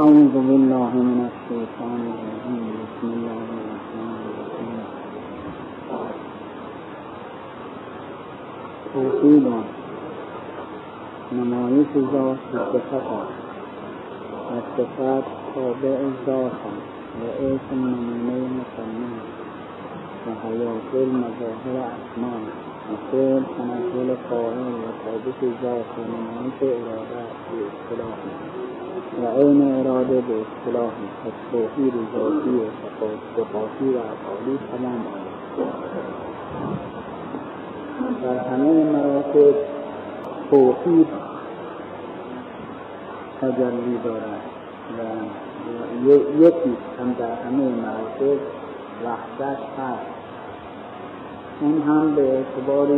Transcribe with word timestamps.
أعوذ 0.00 0.32
بالله 0.48 0.90
من 1.10 1.20
الشيطان 1.28 2.00
الرجيم. 2.12 2.64
بسم 2.80 3.06
الله 3.16 3.44
الرحمن 3.60 4.14
الرحيم. 4.28 4.78
عقيدة 8.96 9.58
نمایش 11.36 11.92
زوج 12.12 12.40
الصفات. 12.54 13.28
الصفات 14.56 15.24
تابع 15.54 15.96
الزواج 16.08 16.62
رئيس 17.24 17.64
النموني 17.72 18.62
وهي 18.76 19.04
وحياة 20.26 20.92
المظاهر 20.94 21.76
أسماء 22.00 22.40
أصول 22.94 23.42
تنزل 23.56 24.08
القوانين 24.16 24.74
وتعديل 24.84 25.40
الزواج 25.42 25.90
ونمائش 25.98 26.58
الإرادات 26.62 27.32
في 27.44 27.56
اصطلاحها 27.70 28.71
و 29.22 29.26
عین 29.26 29.62
اراده 29.62 30.20
به 30.20 30.34
اصطلاح 30.40 30.92
از 31.26 31.32
توحید 31.52 31.92
ذاتی 32.14 32.50
و 32.50 32.62
صفاتی 33.36 33.84
و 33.84 33.98
افعالی 33.98 34.58
تمام 34.70 35.04
در 38.22 38.38
همه 38.38 38.84
مراتب 38.84 39.54
توحید 40.50 41.06
تجلی 43.40 43.98
دارد 44.04 44.40
و 44.98 45.02
یکی 46.40 46.76
هم 47.00 47.12
در 47.18 47.34
همه 47.34 47.68
مراتب 47.68 48.40
وحدت 49.04 49.58
هست. 49.78 50.06
اون 51.60 51.82
هم 51.82 52.14
به 52.14 52.22
اعتبار 52.22 52.88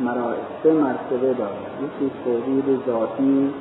مراتب 0.00 0.40
سه 0.62 0.72
مرتبه 0.72 1.34
دارد. 1.34 1.56
یکی 1.82 2.10
توحید 2.24 2.86
ذاتی 2.86 3.52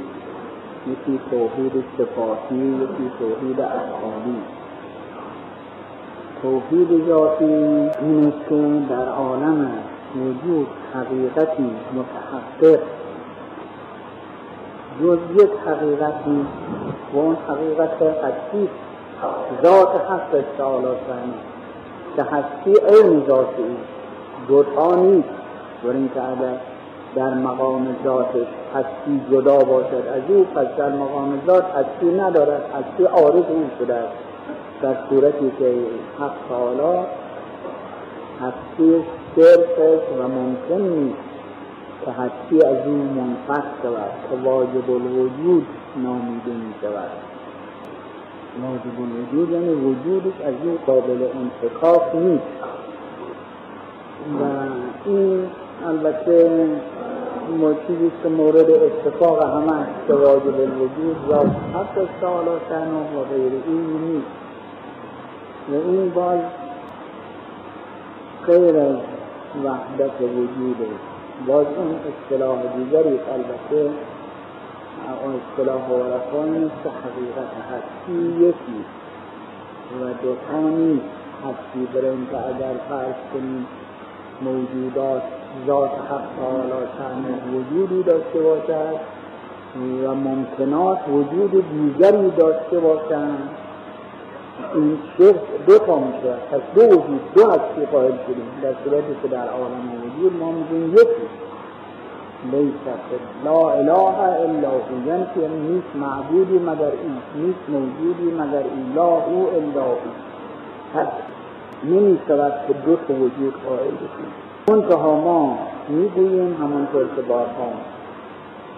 یکی 0.88 1.20
توحید 1.32 1.84
صفاتی 1.98 2.56
یکی 2.56 3.12
توحید 3.20 3.62
افعالی 3.62 4.42
توحید 6.42 7.08
ذاتی 7.08 7.46
این 8.02 8.34
که 8.50 8.86
در 8.90 9.10
عالم 9.10 9.72
وجود 10.16 10.68
حقیقتی 10.94 11.72
متحقق. 11.94 12.80
جز 15.02 15.18
یک 15.36 15.50
حقیقتی 15.68 16.46
و 17.14 17.18
اون 17.18 17.38
حقیقت 17.50 18.02
هستی 18.02 18.70
ذات 19.64 19.90
حق 20.10 20.44
تعالی 20.58 20.88
که 22.16 22.24
هستی 22.24 22.74
عین 22.74 23.24
ذات 23.28 23.48
او 23.58 23.76
دوتا 24.48 24.96
نیست. 24.96 25.30
برای 25.84 25.98
اینکه 25.98 26.22
اگر 26.22 26.58
در 27.16 27.34
مقام 27.34 27.96
ذاتش 28.04 28.48
هستی 28.76 29.22
جدا 29.32 29.58
باشد 29.58 30.08
از 30.16 30.22
او 30.30 30.44
پس 30.44 30.68
در 30.78 30.90
مقام 30.90 31.42
ذات 31.48 31.66
هستی 31.66 32.12
ندارد 32.12 32.62
هستی 32.62 33.04
عارض 33.04 33.44
او 33.50 33.70
شده 33.80 33.94
است. 33.94 34.14
در 34.82 34.96
صورتی 35.10 35.52
که 35.60 35.74
حق 36.20 36.34
تعالی 36.50 37.06
هستی 38.42 39.04
صرف 39.36 40.20
و 40.20 40.28
ممکن 40.28 40.82
نیست 40.82 41.18
که 42.06 42.12
هستی 42.12 42.68
از 42.68 42.88
او 42.88 42.94
منفق 42.94 43.64
شود 43.84 44.12
که 44.30 44.50
واجب 44.50 44.92
الوجود 44.92 45.66
نامیده 46.04 46.52
می 46.52 46.74
شود 46.82 47.10
واجب 48.62 49.02
الوجود 49.02 49.52
یعنی 49.52 49.74
وجودش 49.74 50.42
از 50.42 50.54
او 50.64 50.78
قابل 50.86 51.28
انتخاب 51.64 52.16
نیست. 52.16 52.44
و 54.40 54.44
این 55.06 55.50
البته 55.88 56.68
چیزی 57.88 58.12
که 58.24 58.30
مورد 58.30 58.70
اتفاق 58.70 59.44
همه 59.44 59.88
که 60.08 60.14
واجب 60.14 60.56
الوجود 60.60 61.18
یا 61.30 61.40
حتی 61.40 62.02
سال 62.22 62.48
و 62.48 63.24
غیر 63.34 63.52
این 63.68 64.00
نیست. 64.02 64.28
و 65.70 65.74
این 65.74 66.10
باز 66.10 66.40
غیر 68.48 68.78
از 68.78 68.96
وحدت 69.66 70.22
وجوده 70.22 70.88
باز 71.48 71.66
اون 71.78 71.96
اصطلاح 71.96 72.62
دیگری 72.78 73.20
البته 73.34 73.92
اون 75.24 75.42
اصطلاح 75.42 75.92
عرفا 75.92 76.46
نیست 76.46 76.76
که 76.84 76.90
حقیقت 76.90 77.52
هستی 77.72 78.46
یکی 78.48 78.86
و 80.02 80.04
دوتا 80.24 80.70
نیست. 80.70 81.06
هستی 81.44 81.88
برای 81.94 82.10
اینکه 82.10 82.38
اگر 82.38 82.80
فرض 82.90 83.16
کنیم 83.34 83.68
موجودات 84.42 85.22
ذات 85.68 85.92
حق 85.92 86.26
تعالی 86.40 86.88
شأن 86.98 87.26
وجودی 87.54 88.04
داشته 88.04 88.40
باشد 88.40 89.00
و 89.76 90.16
ممکنات 90.16 91.00
وجود 91.10 91.52
دیگری 91.52 92.30
داشته 92.38 92.80
باشند. 92.80 93.50
این 94.76 94.98
شرک 95.18 95.66
دو 95.68 95.78
تا 95.78 96.00
میشه. 96.00 96.34
پس 96.52 96.62
دو 96.76 96.82
وجود 96.82 97.34
دو 97.36 97.52
هستی 97.52 97.86
قائل 97.92 98.12
شدیم. 98.28 98.48
در 98.62 98.74
صورتی 98.84 99.16
که 99.22 99.28
در 99.28 99.50
عالم 99.50 99.92
وجود 100.06 100.40
ما 100.40 100.52
میگیم 100.52 100.94
یکی. 100.94 101.26
لیست 102.52 102.76
لا 103.46 103.70
اله 103.70 103.92
الا 103.92 104.70
هو. 104.70 105.10
یعنی 105.10 105.58
نیست 105.60 105.96
معبودی 105.96 106.60
مگر 106.60 106.92
این 106.92 107.18
نیست 107.36 107.70
موجودی 107.70 108.32
مگر 108.32 108.58
این 108.58 108.94
لا 108.96 109.08
او 109.08 109.48
الا 109.48 109.86
او 109.86 109.98
پس 110.94 111.08
نمی 111.84 112.20
شود 112.28 112.54
که 112.68 112.74
دو 112.74 112.96
تا 112.96 113.14
وجود 113.14 113.54
قائل 113.68 113.92
بشیم. 113.92 114.45
منتها 114.70 115.16
ما 115.16 115.58
می‌گوییم 115.90 116.58
همانطور 116.62 117.08
که 117.16 117.22
بارها 117.22 117.70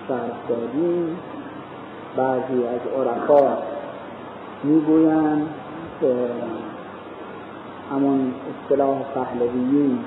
شرح 0.08 0.48
دادیم 0.50 1.18
بعضی 2.18 2.64
از 2.64 2.82
عرفا 2.98 3.58
می‌گویند 4.64 5.48
که 6.02 6.16
همون 7.92 8.34
اصطلاح 8.52 8.98
پهلویین 9.16 10.00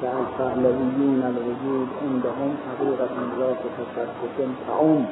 که 0.00 0.08
از 0.08 0.26
پهلویون 0.38 1.22
الوجود 1.22 1.88
عندهم 2.02 2.50
حقیقت 2.68 3.10
ذات 3.38 3.58
تصرف 3.58 4.56
تعم 4.66 5.06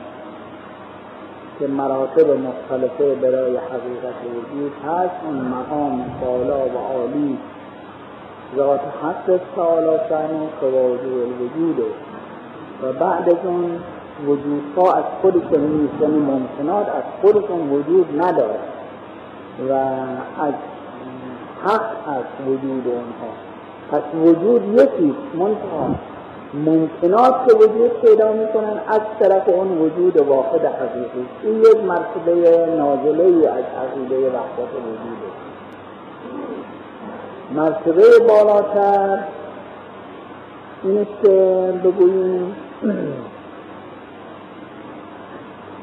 که 1.58 1.66
مراتب 1.66 2.30
مختلفه 2.30 3.14
برای 3.14 3.56
حقیقت 3.56 4.18
وجود 4.34 4.72
هست 4.86 5.14
اون 5.24 5.36
مقام 5.36 6.04
بالا 6.20 6.66
و 6.66 6.78
عالی 6.78 7.38
ذات 8.56 8.80
حق 9.02 9.40
تعالی 9.56 9.98
شأنه 10.08 10.48
که 10.60 10.66
الوجوده 10.66 11.86
و 12.82 12.92
بعد 12.92 13.28
از 13.28 13.36
اون 13.44 13.80
وجودها 14.26 14.92
از 14.92 15.04
خودشون 15.22 15.60
نیست 15.60 15.94
یعنی 16.00 16.18
ممکنات 16.18 16.88
از 16.88 17.02
خودشون 17.20 17.70
وجود 17.70 18.22
نداره 18.22 18.58
و 19.68 19.72
از 20.42 20.54
حق 21.64 22.08
از 22.08 22.46
وجود 22.46 22.84
اونها. 22.86 23.30
پس 23.92 24.02
وجود 24.14 24.62
یکی 24.64 25.14
منتها 25.34 25.94
ممکنات 26.54 27.48
که 27.48 27.54
وجود 27.54 28.00
پیدا 28.00 28.32
می‌کنن 28.32 28.80
از 28.88 29.00
طرف 29.20 29.48
اون 29.48 29.78
وجود 29.78 30.16
واحد 30.16 30.64
حقیقی. 30.64 31.26
این 31.42 31.60
یک 31.60 31.76
مرتبه 31.76 32.66
نازله 32.76 33.48
از 33.48 33.64
عقیده 33.82 34.16
وحدت 34.16 34.72
وجوده. 34.86 35.28
مرتبه 37.54 38.02
بالاتر. 38.28 39.18
این 40.84 41.06
که 41.22 41.28
بگوییم. 41.84 42.56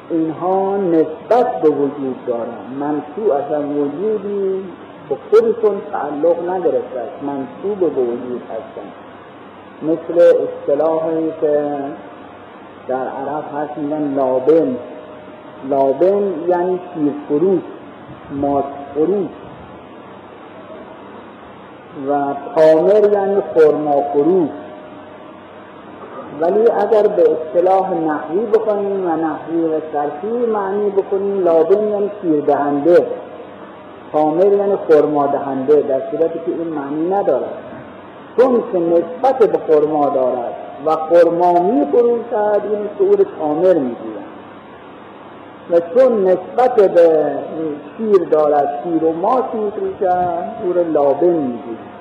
اینها 0.09 0.77
نسبت 0.77 1.61
به 1.61 1.69
وجود 1.69 2.25
دارن. 2.27 2.79
منصوب 2.79 3.31
از 3.31 3.63
وجودی. 3.63 4.63
به 5.09 5.17
خودشون 5.29 5.81
تعلق 5.91 6.49
نگرفته 6.49 7.01
منصوب 7.21 7.79
به 7.79 8.01
وجود 8.01 8.41
هستن. 8.41 8.89
مثل 9.81 10.21
اصطلاحی 10.21 11.31
که 11.41 11.77
در 12.87 13.07
عرب 13.07 13.43
هست 13.55 13.77
میگن 13.77 14.13
لابن. 14.15 14.77
لابن 15.69 16.34
یعنی 16.47 16.79
شیر 16.93 17.13
فروش 17.29 17.61
ماس 18.31 18.66
فروش 18.95 19.28
و 22.09 22.33
پامر 22.55 23.13
یعنی 23.13 23.41
خورما 23.53 24.01
فروش 24.13 24.49
ولی 26.41 26.71
اگر 26.71 27.07
به 27.07 27.23
اصطلاح 27.31 27.93
نحوی 27.93 28.45
بکنیم 28.45 29.07
و 29.07 29.15
نحوی 29.15 29.61
و 29.61 29.79
صرفی 29.93 30.45
معنی 30.51 30.89
بکنیم 30.89 31.43
لابن 31.43 31.87
یعنی 31.87 32.11
شیر 32.21 32.41
دهنده. 32.41 33.05
پامر 34.11 34.45
یعنی 34.45 34.75
خورما 34.75 35.27
دهنده 35.27 35.81
در 35.81 36.01
صورتی 36.11 36.39
که 36.45 36.51
این 36.51 36.67
معنی 36.67 37.09
ندارد. 37.09 37.53
چون 38.37 38.63
که 38.71 38.79
نسبت 38.79 39.37
به 39.39 39.57
خورما 39.67 40.09
دارد 40.09 40.53
و 40.85 40.95
خورما 40.95 41.53
می 41.53 41.85
فروشد 41.85 42.61
این 42.71 42.89
شعور 42.99 43.25
کامل 43.39 43.77
می‌گوید 43.77 44.04
و 45.72 45.79
چون 45.79 46.23
نسبت 46.23 46.76
به 46.76 47.32
شیر 47.97 48.28
دارد 48.32 48.79
شیر 48.84 49.03
و 49.03 49.14
ماس 49.14 49.44
می 49.53 49.72
فروشد 49.72 50.00
شعور 50.00 50.84
لابن 50.84 51.28
می‌گوید. 51.28 51.96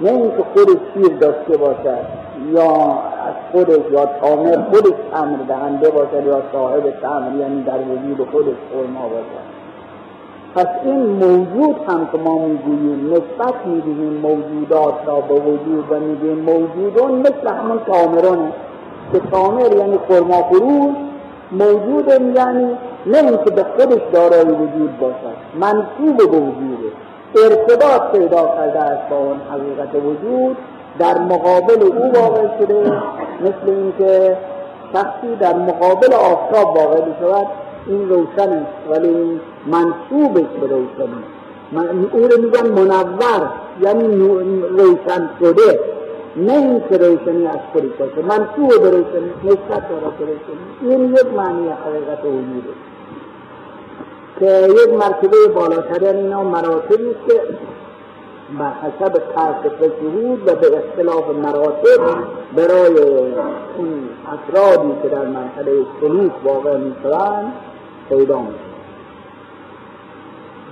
نه 0.00 0.10
اینکه 0.10 0.44
خود 0.54 0.80
شیر 0.94 1.16
داشته 1.16 1.56
باشد 1.56 2.04
یا 2.52 2.72
از 3.26 3.34
خودش 3.52 3.80
یا 3.92 4.06
تامر 4.20 4.56
خودش 4.72 4.94
تمر 5.12 5.36
دهنده 5.48 5.90
باشد 5.90 6.26
یا 6.26 6.42
صاحب 6.52 6.90
تمر 7.02 7.36
یعنی 7.40 7.62
در 7.62 7.78
وجود 7.78 8.28
خودش 8.30 8.56
خورما 8.72 9.08
باشد. 9.08 9.54
پس 10.54 10.66
این 10.84 11.06
موجود 11.06 11.76
هم 11.88 12.08
که 12.12 12.18
ما 12.18 12.38
می‌گوییم 12.38 13.12
نسبت 13.12 13.66
می‌دهیم 13.66 14.20
موجودات 14.22 14.94
را 15.06 15.20
به 15.20 15.34
وجود 15.34 15.84
و 15.90 16.00
میگیم 16.00 16.38
موجودون 16.38 17.10
مثل 17.10 17.48
همون 17.48 17.78
تامرونه 17.86 18.52
که 19.12 19.20
تامر 19.30 19.76
یعنی 19.76 19.98
خورما 20.06 20.42
فروش 20.42 20.94
موجود 21.52 22.08
یعنی 22.08 22.78
نه 23.06 23.18
اینکه 23.18 23.50
به 23.50 23.64
خودش 23.76 24.00
دارای 24.12 24.44
وجود 24.44 24.98
باشد 24.98 25.36
منصوب 25.60 26.16
به 26.16 26.24
وجوده 26.24 26.92
ارتباط 27.44 28.02
پیدا 28.12 28.46
کرده 28.46 28.80
است 28.80 29.08
با 29.10 29.16
اون 29.16 29.40
حقیقت 29.50 29.94
وجود 29.94 30.56
در 30.98 31.18
مقابل 31.18 31.82
او 31.82 32.12
واقع 32.12 32.46
شده 32.58 32.92
مثل 33.40 33.66
اینکه 33.66 34.36
شخصی 34.92 35.36
در 35.40 35.54
مقابل 35.54 36.14
آفتاب 36.14 36.76
واقع 36.76 37.00
شود 37.20 37.46
این 37.86 38.08
روشن 38.08 38.52
است 38.52 38.90
ولی 38.90 39.40
منصوبش 39.66 40.50
به 40.60 40.66
روشنی 40.66 41.24
او 42.12 42.28
رو 42.28 42.42
میگن 42.42 42.66
منور 42.66 43.50
یعنی 43.80 44.16
روشن 44.68 45.30
شده. 45.40 45.93
نه 46.36 46.52
این 46.52 46.80
که 46.88 46.96
روشنی 46.96 47.46
از 47.46 47.58
خودش 47.72 47.90
باشه 47.98 48.22
منصوب 48.22 48.82
به 48.82 48.90
روشنی 48.90 49.30
نسبت 49.44 49.88
داره 49.88 50.10
به 50.18 50.24
روشنی 50.24 50.90
این 50.90 51.10
یک 51.10 51.26
معنی 51.36 51.68
حقیقت 51.68 52.24
وجوده 52.24 52.74
که 54.40 54.68
یک 54.82 54.94
مرتبه 54.94 55.36
بالاتر 55.54 56.04
اینا 56.04 56.44
مراتبی 56.44 57.10
است 57.10 57.28
که 57.28 57.40
بر 58.58 58.72
حسب 58.72 59.22
طرف 59.34 59.72
شهود 59.78 60.48
و 60.48 60.54
به 60.54 60.78
اختلاف 60.78 61.28
مراتب 61.28 62.00
برای 62.56 62.98
افرادی 64.32 64.92
که 65.02 65.08
در 65.08 65.26
مرحله 65.26 65.72
سلوک 66.00 66.32
واقع 66.44 66.76
می‌شوند 66.76 67.52
پیدا 68.08 68.38
میشه 68.38 68.74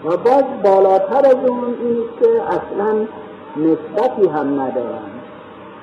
و 0.04 0.16
باز 0.16 0.44
بالاتر 0.62 1.26
از 1.26 1.36
اون 1.46 1.74
این 1.80 2.04
که 2.20 2.42
اصلا 2.42 3.06
نسبتی 3.56 4.28
هم 4.28 4.60
ندارن 4.60 5.11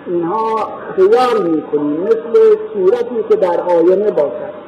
اینها 0.07 0.67
خیال 0.95 1.47
می‌کنیم 1.47 2.01
مثل 2.01 2.57
صورتی 2.73 3.23
که 3.29 3.35
در 3.35 3.61
آینه 3.61 4.11
باشد. 4.11 4.59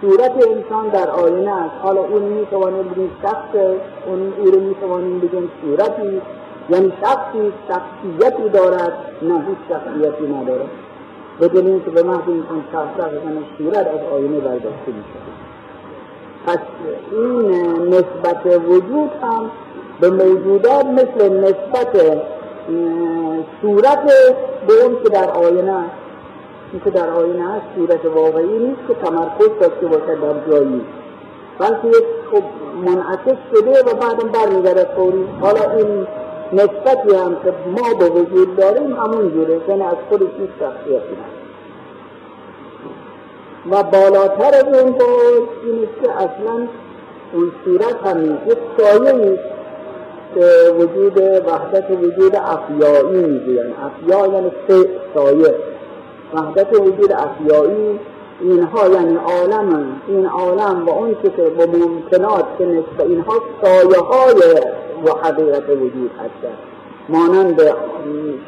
صورت 0.00 0.32
انسان 0.48 0.88
در 0.88 1.10
آینه 1.10 1.52
است. 1.52 1.74
حالا 1.82 2.00
اون 2.00 2.22
می‌توانیم 2.22 2.82
بگیم 2.82 3.10
شخص 3.22 3.54
اون 4.06 4.32
او 4.38 4.50
رو 4.50 4.60
می‌توانیم 4.60 5.20
بگیم 5.20 5.50
صورتی. 5.62 6.22
یعنی 6.70 6.92
شخصی 7.00 7.52
شخصیتی 7.68 8.48
دارد 8.48 8.92
نه 9.22 9.34
هیچ 9.34 9.58
شخصیتی 9.68 10.32
ندارد. 10.32 10.68
بدون 11.40 11.66
اینکه 11.66 11.90
به 11.90 12.02
محض 12.02 12.28
اینکه 12.28 12.48
شخص 12.72 13.10
صورت 13.58 13.86
از 13.86 14.12
آینه 14.12 14.40
برداشته 14.40 14.86
میشه 14.86 15.18
پس 16.46 16.58
این 17.12 17.50
نسبت 17.88 18.46
وجود 18.46 19.10
هم 19.22 19.50
به 20.00 20.10
موجودات 20.10 20.86
مثل 20.86 21.38
نسبت 21.38 22.22
صورت 23.62 24.12
به 24.66 24.84
اون 24.84 25.02
که 25.02 25.08
در 25.08 25.30
آینه 25.30 25.84
این 26.72 26.80
که 26.84 26.90
در 26.90 27.10
آینه 27.10 27.52
است 27.52 27.66
صورت 27.76 28.04
واقعی 28.04 28.58
نیست 28.58 28.80
که 28.88 28.94
تمرکز 28.94 29.48
داشته 29.60 29.86
باشد 29.86 30.20
در 30.20 30.50
جایی. 30.50 30.84
بلکه 31.58 31.88
یک 31.88 32.04
منعکس 32.84 33.38
شده 33.54 33.80
و 33.80 33.94
بعدم 33.94 34.28
برمیگرد 34.28 34.94
فوری. 34.96 35.28
حالا 35.40 35.70
این 35.76 36.06
نسبتی 36.52 37.16
هم 37.16 37.36
که 37.44 37.54
ما 37.66 37.94
به 37.98 38.08
وجود 38.08 38.56
داریم 38.56 38.96
همون 38.96 39.30
جوره. 39.30 39.60
یعنی 39.68 39.82
از 39.82 39.96
خودش 40.08 40.28
هیچ 40.38 40.50
شخصیتی 40.60 41.16
و 43.70 43.82
بالاتر 43.82 44.54
از 44.54 44.64
اون 44.64 44.92
باز 44.92 45.48
این 45.64 45.88
که 46.02 46.12
اصلا 46.12 46.68
اون 47.32 47.52
صورت 47.64 48.06
هم 48.06 48.24
یک 48.24 48.58
سایه 48.78 49.38
وجود 50.78 51.18
وحدت 51.46 51.90
وجود 51.90 52.36
افیایی 52.36 53.26
می‌گوین 53.26 53.72
افیا 53.84 54.26
یعنی 54.26 54.52
سه 54.68 54.88
سایه. 55.14 55.54
وحدت 56.34 56.80
وجود 56.80 57.12
افیایی 57.12 58.00
اینها 58.40 58.88
یعنی 58.88 59.16
عالم 59.16 60.00
این 60.08 60.26
عالم 60.26 60.82
و 60.86 60.90
اون 60.90 61.16
که 61.22 61.28
به 61.28 61.66
ممکنات 61.66 62.44
که 62.58 62.66
نسبت 62.66 63.00
اینها 63.00 63.34
سایه 63.62 64.00
های 64.00 64.60
و 65.06 65.10
حقیقت 65.22 65.68
وجود 65.68 66.10
هستند. 66.18 66.58
مانند 67.08 67.60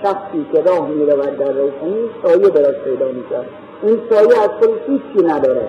شخصی 0.02 0.46
که 0.52 0.62
راه 0.62 0.88
می‌رود 0.88 1.38
در 1.38 1.52
روشنی 1.52 2.10
سایه 2.22 2.48
براش 2.48 2.74
پیدا 2.84 3.06
می‌کرد 3.06 3.46
این 3.82 4.00
سایه 4.10 4.42
از 4.42 4.50
خود 4.60 4.70
هیچی 4.86 5.26
نداره. 5.26 5.68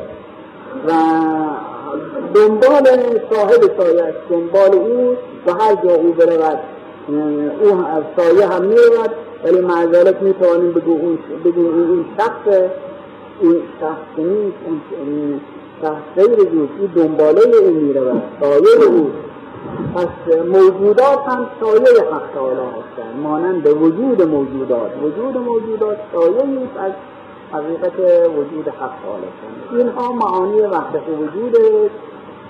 و 0.87 0.91
دنبال 2.33 2.85
صاحب 3.29 3.61
سایه 3.77 4.03
است 4.03 4.17
دنبال 4.29 4.73
او 4.73 5.15
و 5.47 5.53
هر 5.53 5.75
جا 5.75 5.95
او 5.95 6.13
برود. 6.13 6.59
او 7.61 7.83
سایه 8.17 8.47
هم 8.47 8.61
می‌رود 8.61 9.11
ولی 9.43 9.61
معذرت 9.61 10.21
می‌توانیم 10.21 10.71
بگو 10.71 10.97
بگیم 11.45 11.65
این 11.75 12.05
شخص. 12.17 12.47
این 13.41 13.61
شخص 13.79 14.17
نیست 14.17 14.57
این 15.05 15.41
شخص 15.81 16.01
غیر 16.15 16.35
جوز 16.35 16.69
این 16.79 16.89
دنباله 16.95 17.57
او 17.57 17.71
می‌رود 17.71 18.21
سایه 18.41 18.85
او. 18.87 19.11
پس 19.95 20.35
موجودات 20.45 21.19
هم 21.27 21.49
سایه 21.61 22.01
حق 22.11 22.33
تعالی 22.33 22.55
هستند 22.55 23.23
مانند 23.23 23.67
وجود 23.67 24.21
موجودات. 24.21 24.91
وجود 25.03 25.37
موجودات 25.37 25.97
سایه 26.13 26.43
از 26.79 26.91
حقیقت 27.53 27.99
وجود 28.37 28.67
حق 28.67 28.91
تعالی 29.03 29.81
اینها 29.81 30.11
معانی 30.11 30.61
وحدت 30.61 31.09
وجود 31.09 31.55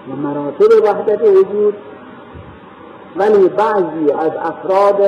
و 0.10 0.16
مراتب 0.16 0.84
وحدت 0.84 1.22
وجود. 1.22 1.76
ولی 3.16 3.50
بعضی 3.50 4.12
از 4.20 4.32
افراد 4.42 5.02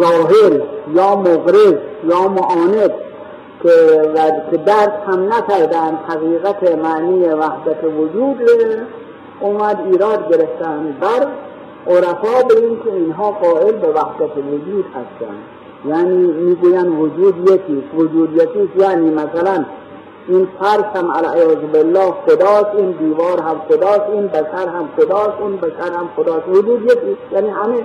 ظاهر 0.00 0.62
یا 0.94 1.16
مغرض 1.16 1.74
یا 2.04 2.28
معاند 2.28 2.94
که 3.62 4.58
درد 4.66 5.02
هم 5.06 5.32
نکردن 5.32 5.98
حقیقت 6.08 6.76
معنی 6.76 7.28
وحدت 7.28 7.84
وجود 7.84 8.36
اومد 9.40 9.80
ایراد 9.92 10.28
گرفتن 10.32 10.96
بر 11.00 11.26
عرفا 11.86 12.42
به 12.48 12.56
این 12.56 12.78
اینها 12.86 13.30
قائل 13.30 13.72
به 13.72 13.88
وحدت 13.88 14.36
وجود 14.36 14.84
هستند. 14.84 15.55
یعنی 15.84 16.16
می‌گوین 16.16 16.88
وجود 16.88 17.50
یکی 17.50 17.84
وجود 17.96 18.32
یکی 18.32 18.70
یعنی 18.78 19.10
مثلا 19.10 19.64
این 20.28 20.48
فرش 20.60 20.84
هم 20.94 21.10
علیه 21.10 21.54
بالله 21.54 22.12
خداست 22.26 22.74
این 22.76 22.90
دیوار 22.90 23.40
هم 23.40 23.60
خداست 23.68 24.10
این 24.12 24.26
بشر 24.26 24.68
هم 24.68 24.88
خداست 24.96 25.40
اون 25.40 25.56
بشر 25.56 25.92
هم 25.92 26.08
خداست. 26.16 26.48
وجود 26.48 26.82
یکی 26.82 27.16
یعنی 27.32 27.48
همه 27.48 27.76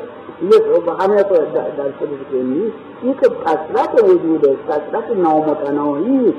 یک 0.42 0.62
همه 1.00 1.16
در 1.16 1.92
خودش 2.00 2.44
نیست. 2.44 2.76
این 3.02 3.14
که 3.14 3.30
کسرت 3.46 4.04
وجوده 4.04 4.58
کسرت 4.68 5.18
نامتناهی. 5.18 6.34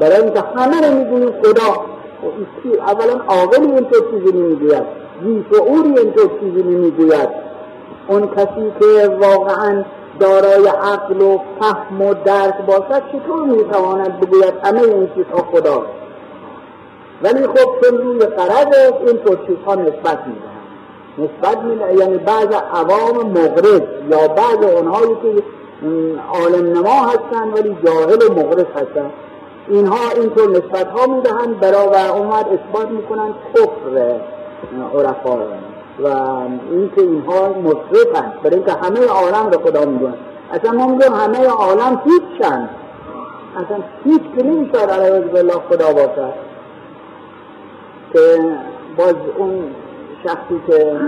برای 0.00 0.22
اینکه 0.22 0.40
همه 0.56 0.88
رو 0.88 0.94
می‌گوییم 0.98 1.30
خدا 1.42 1.84
اولا 2.86 3.20
عاقلی 3.28 3.66
اینطور 3.66 4.02
چیزی 4.10 4.38
نمی‌گوید. 4.38 4.82
شعوری 5.52 5.98
اینطور 5.98 6.30
چیزی 6.40 6.62
نمی‌گوید. 6.62 7.28
اون 8.08 8.26
کسی 8.26 8.72
که 8.80 9.08
واقعا 9.08 9.84
دارای 10.20 10.66
عقل 10.66 11.22
و 11.22 11.38
فهم 11.60 12.02
و 12.02 12.14
درک 12.14 12.56
باشد 12.66 13.02
چطور 13.12 13.44
می‌تواند 13.44 14.20
بگوید 14.20 14.54
همه 14.64 14.80
این 14.80 15.10
چیزها 15.14 15.48
خداست 15.52 15.88
ولی 17.22 17.46
خب 17.46 17.80
چون 17.82 17.98
روی 17.98 18.18
قرض 18.18 18.92
این 19.06 19.18
طور 19.18 19.38
چیزها 19.46 19.74
نسبت 19.74 20.18
می‌دهند 20.26 20.54
نسبت 21.18 21.58
میده 21.58 21.94
یعنی 21.94 22.18
بعض 22.18 22.46
عوام 22.74 23.30
مغرض 23.30 23.80
یا 24.10 24.28
بعض 24.28 24.74
اونهایی 24.76 25.16
که 25.22 25.42
عالم 26.32 26.78
نما 26.78 27.06
هستند 27.06 27.54
ولی 27.54 27.76
جاهل 27.84 28.22
و 28.22 28.34
مغرض 28.34 28.66
هستند. 28.74 29.12
اینها 29.68 30.10
اینطور 30.16 30.50
نسبت 30.50 30.86
ها 30.86 31.06
می‌دهند 31.06 31.60
برای 31.60 32.08
اومد 32.08 32.46
اثبات 32.46 32.90
می‌کنند 32.90 33.34
کفر 33.54 34.20
عرفا 34.94 35.38
و 36.02 36.08
اینکه 36.70 37.00
اینها 37.00 37.48
مصرفند 37.48 38.32
برای 38.42 38.56
اینکه 38.56 38.72
همه 38.72 39.06
عالم 39.06 39.50
رو 39.50 39.58
خدا 39.58 39.84
میگن 39.84 40.14
اصلا 40.52 40.72
ما 40.72 40.86
میگیم 40.86 41.12
همه 41.12 41.46
عالم 41.46 42.02
هیچند 42.04 42.70
اصلا 43.56 43.76
هیچ 44.04 44.22
که 44.36 44.42
نمی‌شد 44.42 44.90
علیه 44.90 45.20
بالله 45.20 45.52
خدا 45.52 45.92
باشد. 45.92 46.32
که 48.12 48.38
باز 48.96 49.14
اون 49.36 49.64
شخصی 50.24 50.60
که 50.66 51.00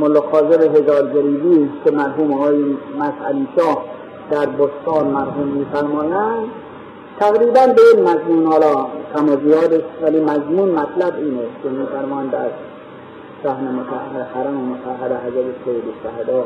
ملا 0.00 0.20
خاضر 0.20 0.62
هزار 0.62 1.12
جریبی 1.12 1.70
که 1.84 1.90
مرحوم 1.90 2.32
های 2.32 2.76
مسئلی 2.98 3.48
شاه 3.56 3.84
در 4.30 4.46
بستان 4.46 5.06
مرحوم 5.06 5.48
میفرمایند 5.48 6.48
تقریبا 7.20 7.66
به 7.66 7.82
این 7.94 8.08
مضمون 8.08 8.46
حالا 8.46 8.86
کم 9.14 9.26
زیادش 9.26 9.82
ولی 10.02 10.20
مضمون 10.20 10.70
مطلب 10.70 11.14
اینه 11.16 11.42
که 11.62 11.68
میفرمایند 11.68 12.30
در 12.30 12.48
صحن 13.44 13.64
متحر 13.64 14.22
حرم 14.34 14.54
متحر 14.54 15.10
حضرت 15.26 15.54
سید 15.64 15.84
شهدا. 16.02 16.44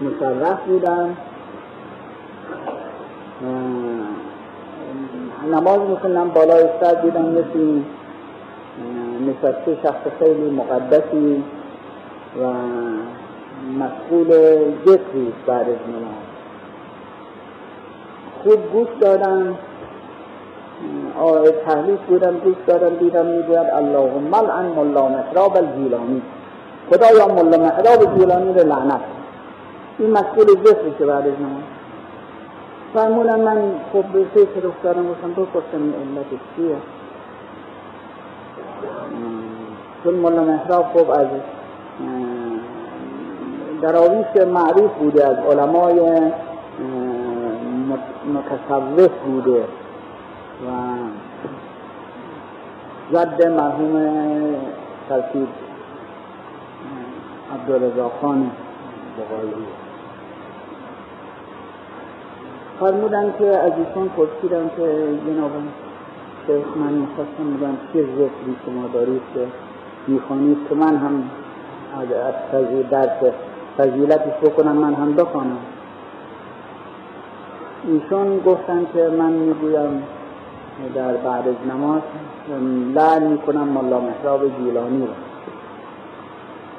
مصرف 0.00 0.58
بودن. 0.66 1.16
نماز 5.52 5.80
میخوندم 5.80 6.28
بالای 6.28 6.64
سر 6.80 6.94
دیدم 6.94 7.24
مثل 7.24 7.80
نشسته 9.26 9.78
شخص 9.82 10.02
خیلی 10.18 10.50
مقدسی 10.50 11.44
و 12.42 12.52
مسئول 13.78 14.28
ذکری 14.86 15.32
بعد 15.46 15.68
از 15.68 15.82
نماز. 15.88 16.26
خوب 18.42 18.72
گوش 18.72 18.88
دادم 19.00 19.54
تحلیف 21.66 22.00
بودم 22.08 22.38
گوش 22.38 22.56
دادم 22.66 22.96
دیدم 22.96 23.26
می‌گوید 23.26 23.66
اللهم 23.72 24.22
ملعن 24.22 24.64
ملا 24.64 25.08
محراب 25.08 25.56
الجیلانی. 25.56 26.22
خدایا 26.90 27.26
ملا 27.28 27.58
محراب 27.58 28.18
جیلانی 28.18 28.52
رو 28.52 28.68
لعنت. 28.68 29.00
این 29.98 30.10
مسئول 30.10 30.46
ذکری 30.64 30.94
که 30.98 31.04
بعد 31.06 31.26
از 31.26 31.32
نماز 31.40 31.62
فرمودن 32.94 33.40
من 33.40 33.72
خب 33.92 34.04
به 34.04 34.24
فکر 34.34 34.66
افتادم 34.66 35.08
گفتم 35.08 35.30
بپرسم 35.30 35.82
این 35.82 35.94
علت 36.18 36.40
چیه؟ 36.56 36.76
چون 40.04 40.14
ملا 40.14 40.44
محراب 40.44 40.84
خب 40.94 41.10
از 41.10 41.26
دراویش 43.82 44.46
معروف 44.46 44.90
بوده 44.98 45.26
از 45.26 45.36
علمای 45.36 46.00
متصوف 48.34 49.10
بوده. 49.26 49.64
و 50.64 50.68
جد 53.12 53.46
مرحوم 53.46 53.94
ترکیب 55.08 55.48
عبدالرزا 57.54 58.10
خان 58.20 58.50
بغایی 59.18 59.66
فرمودن 62.80 63.34
که 63.38 63.46
از 63.46 63.72
ایشان 63.78 64.08
پرسیدن 64.08 64.70
که 64.76 64.82
جناب 65.26 65.50
شیخ 66.46 66.66
من 66.76 66.92
می‌خواستم 66.92 67.56
بگم 67.56 67.76
چه 67.92 68.02
ذکری 68.02 68.56
شما 68.66 68.88
دارید 68.88 69.22
که 69.34 69.46
می‌خوانید 70.06 70.58
که 70.68 70.74
من 70.74 70.96
هم 70.96 71.30
از 72.00 72.90
درس 72.90 73.32
فضیلتش 73.78 74.38
بکنم 74.42 74.76
من 74.76 74.94
هم 74.94 75.16
بخوانم. 75.16 75.58
ایشون 77.84 78.38
گفتن 78.38 78.86
که 78.94 79.08
من 79.18 79.32
می‌گویم 79.32 80.02
در 80.94 81.12
بعد 81.12 81.48
از 81.48 81.54
نماز 81.74 82.02
لعن 82.94 83.22
می‌کنم 83.22 83.68
ملا 83.68 84.00
محراب 84.00 84.40
جیلانی 84.58 85.06
رو. 85.06 85.12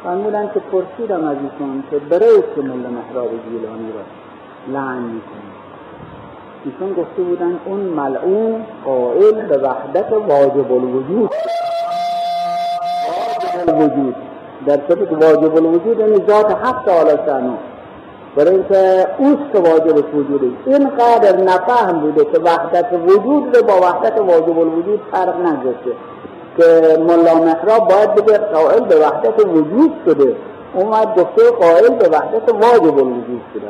فرمودن 0.04 0.52
که 0.54 0.60
پرسیدم 0.60 1.28
از 1.28 1.38
ایشون 1.38 1.84
که 1.92 1.98
برای 1.98 2.44
که 2.56 2.62
ملا 2.62 2.90
محراب 2.90 3.30
جیلانی 3.50 3.92
رو 3.92 4.74
لعن 4.74 5.02
می‌کنم 5.02 5.48
ایشون 6.66 6.94
گفته 6.94 7.22
بودن 7.22 7.60
اون 7.66 7.80
ملعون 7.80 8.66
قائل 8.86 9.48
به 9.48 9.58
وحدت 9.58 10.12
واجب 10.12 10.72
الوجود. 10.72 11.30
واجب 13.08 13.76
الوجود. 13.76 14.16
در 14.66 14.80
صفت 14.90 15.14
واجب 15.14 15.56
الوجود 15.56 16.00
یعنی 16.00 16.26
ذات 16.28 16.52
حق 16.52 16.86
تعالی 16.86 17.18
شانو 17.26 17.54
برای 18.36 18.56
اینکه 18.56 19.08
اوست 19.18 19.52
که 19.54 19.60
واجب 19.60 20.16
وجوده 20.16 20.48
اینقدر 20.66 21.38
نفهم 21.38 22.00
بوده 22.00 22.26
که 22.26 22.40
وحدت 22.40 22.94
وجود 22.94 23.58
رو 23.58 23.64
با 23.64 23.74
وحدت 23.74 24.20
واجب 24.20 24.60
الوجود 24.60 25.02
فرق 25.12 25.36
نگذاشته. 25.40 25.92
که 26.58 26.98
ملا 27.00 27.36
محراب 27.36 27.88
باید 27.90 28.16
بگه 28.16 28.38
قائل 28.38 28.80
به 28.80 28.96
وحدت 28.96 29.46
وجود 29.46 29.92
شده. 30.06 30.36
اومد 30.74 31.08
گفته 31.08 31.52
قائل 31.52 31.90
به 31.90 32.10
وحدت 32.10 32.50
واجب 32.54 32.98
الوجود 32.98 33.42
شده. 33.54 33.68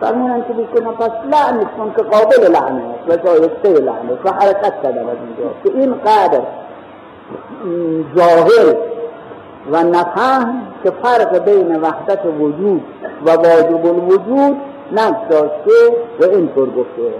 فرمونن 0.00 0.44
که 0.48 0.52
بیکنه 0.52 0.92
پس 0.92 1.10
لعنش 1.32 1.66
کن 1.76 1.92
که 1.96 2.02
قابل 2.02 2.52
لعنه 2.52 2.82
و 3.08 3.16
جایسته 3.16 3.68
لعنه 3.68 4.12
و 4.24 4.30
حرکت 4.30 4.82
کردن 4.82 5.08
از 5.08 5.16
اینجا. 5.26 5.54
که 5.64 5.70
این 5.74 5.94
قدر 5.94 6.40
ظاهر 8.16 8.76
و 9.72 9.84
نفهم 9.84 10.62
که 10.84 10.90
فرق 10.90 11.38
بین 11.38 11.80
وحدت 11.80 12.26
وجود 12.40 12.82
و 13.26 13.30
واجب 13.30 13.86
الوجود 13.86 14.56
نگذاشته 14.92 15.96
و 16.20 16.24
اینطور 16.24 16.70
گفته. 16.70 17.12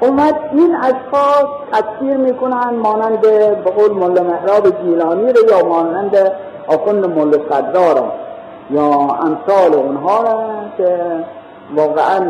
اومد 0.00 0.34
این 0.52 0.76
اشخاص 0.76 1.46
تکفیر 1.72 2.16
می‌کنن 2.16 2.74
مانند 2.74 3.20
به 3.20 3.70
قول 3.76 3.92
ملا 3.92 4.22
محراب 4.22 4.82
جیلانی 4.82 5.32
رو 5.32 5.50
یا 5.50 5.68
مانند 5.68 6.32
آخوند 6.66 7.06
ملا 7.06 7.38
صدرا 7.50 8.12
یا 8.70 8.88
امثال 9.00 9.74
اونها 9.74 10.22
را 10.22 10.40
که 10.76 10.98
واقعا 11.76 12.20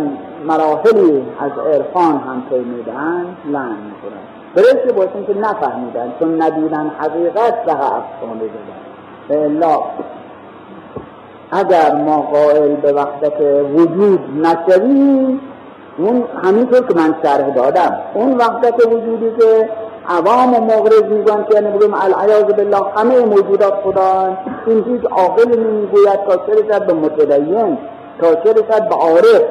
مراحلی 0.47 1.23
از 1.41 1.51
عرفان 1.67 2.13
هم 2.13 2.43
طی 2.51 2.59
میدن 2.59 3.37
لعن 3.45 3.77
می‌کنن 3.77 4.23
برای 4.55 4.87
که 4.87 4.93
باشن 4.93 5.25
که 5.27 5.35
نفهمیدن 5.39 6.13
چون 6.19 6.43
ندیدن 6.43 6.91
حقیقت 6.99 7.65
به 7.65 7.73
افسانه 7.73 8.41
دادن 8.41 8.92
الا 9.31 9.79
اگر 11.53 11.95
ما 11.95 12.21
قائل 12.23 12.77
به 12.77 12.93
وحدت 12.93 13.41
وجود 13.75 14.21
نشویم 14.43 15.41
اون 15.99 16.25
همینطور 16.43 16.87
که 16.87 16.95
من 16.95 17.15
شرح 17.23 17.49
دادم 17.55 17.99
اون 18.15 18.37
وحدت 18.37 18.87
وجودی 18.87 19.31
که 19.41 19.69
عوام 20.09 20.55
و 20.55 20.61
مغرض 20.61 21.03
میگن 21.03 21.45
که 21.45 21.55
یعنی 21.55 21.79
بگیم 21.79 21.95
العیاذ 21.95 22.43
بالله 22.43 22.83
همه 22.97 23.19
موجودات 23.19 23.75
خدا 23.85 24.37
این 24.67 24.85
هیچ 24.85 25.05
عاقل 25.11 25.59
نمی‌گوید 25.59 26.21
تا 26.29 26.37
چه 26.37 26.53
رسد 26.53 26.87
به 26.87 26.93
متدین 26.93 27.79
تا 28.21 28.35
چه 28.35 28.53
رسد 28.53 28.89
به 28.89 28.95
عارف. 28.95 29.43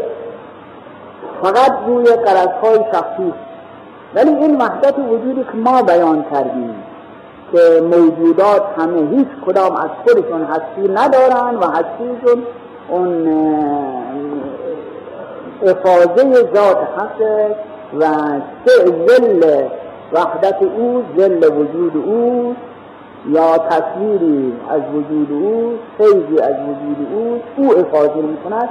فقط 1.44 1.72
روی 1.88 2.06
قرصهای 2.06 2.80
شخصی. 2.94 3.34
ولی 4.16 4.30
این 4.30 4.62
وحدت 4.62 5.00
وجودی 5.00 5.44
که 5.44 5.58
ما 5.58 5.82
بیان 5.82 6.26
کردیم. 6.32 6.76
که 7.52 7.82
موجودات 7.82 8.64
همه 8.78 9.18
هیچ 9.18 9.28
کدام 9.46 9.76
از 9.76 9.90
خودشون 10.04 10.44
هستی 10.44 10.94
ندارن 10.94 11.56
و 11.56 11.66
هستیشون 11.66 12.44
اون 12.90 13.28
افاظه 15.64 16.34
ذات 16.56 16.78
حق 16.98 17.22
و 18.00 18.06
ذل 19.08 19.68
وحدت 20.14 20.62
او 20.62 21.04
ذل 21.18 21.44
وجود 21.58 22.04
او 22.06 22.56
یا 23.30 23.58
تصویری 23.58 24.54
از 24.70 24.82
وجود 24.94 25.32
او 25.32 25.80
فیضی 25.98 26.42
از 26.42 26.56
وجود 26.56 27.08
او 27.14 27.42
او 27.58 27.80
افاظه 27.80 28.22
می 28.22 28.38
کند 28.38 28.70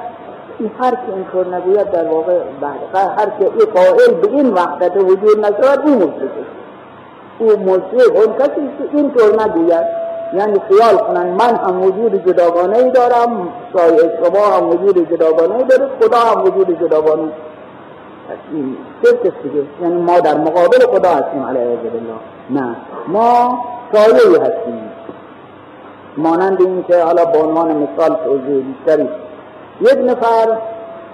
این 0.59 0.71
هر 0.81 0.91
که 0.91 1.15
اینطور 1.15 1.57
نگوید 1.57 1.91
در 1.91 2.09
واقع 2.09 2.39
هر 2.95 3.31
که 3.39 3.45
ای 3.45 3.67
قائل 3.75 4.15
به 4.23 4.29
این 4.31 4.53
وحدت 4.53 4.97
وجود 4.97 5.39
نشود 5.39 5.89
او 5.89 5.95
مشرکه 5.95 6.60
او 7.41 7.59
مشرک 7.59 8.17
اون 8.17 8.35
کسی 8.35 8.71
که 8.79 8.97
اینطور 8.97 9.43
نگوید. 9.43 10.01
یعنی 10.35 10.61
خیال 10.69 10.97
کنن 10.97 11.27
من 11.27 11.57
هم 11.57 11.83
وجود 11.83 12.29
جداگانه 12.29 12.77
ای 12.79 12.91
دارم 12.91 13.49
سایه 13.77 14.13
شما 14.25 14.57
هم 14.57 14.69
وجود 14.69 15.11
جداگانه 15.13 15.57
ای 15.57 15.65
داره 15.65 15.89
خدا 16.01 16.19
هم 16.19 16.45
وجود 16.45 16.81
جداگانه 16.81 17.33
این 18.53 18.77
شرک 19.05 19.33
دیگه. 19.43 19.63
یعنی 19.83 20.03
ما 20.03 20.21
در 20.21 20.39
مقابل 20.39 20.87
خدا 20.87 21.09
هستیم 21.09 21.47
علیه 21.47 21.63
الله 21.63 22.21
نه 22.51 22.77
ما 23.09 23.59
سایه 23.93 24.41
هستیم. 24.41 24.91
مانند 26.17 26.61
این 26.61 26.85
که 26.89 27.03
حالا 27.03 27.25
به 27.25 27.39
عنوان 27.39 27.77
مثال 27.77 28.17
توضیح 28.25 28.65
بیشتری. 28.65 29.09
یک 29.81 29.99
نفر 30.11 30.59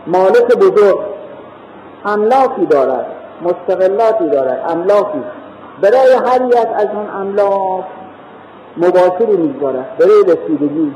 مالک 0.06 0.56
بزرگ 0.56 0.98
املاکی 2.04 2.66
دارد 2.66 3.06
مستقلاتی 3.42 4.28
دارد 4.28 4.64
املاکی. 4.68 5.22
برای 5.80 6.12
هر 6.12 6.40
یک 6.46 6.68
از 6.76 6.86
اون 6.94 7.10
املاک 7.20 7.84
مباشری 8.76 9.36
می‌گذارد 9.36 9.98
برای 9.98 10.22
رسیدگی. 10.22 10.94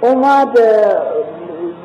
اومد 0.00 0.58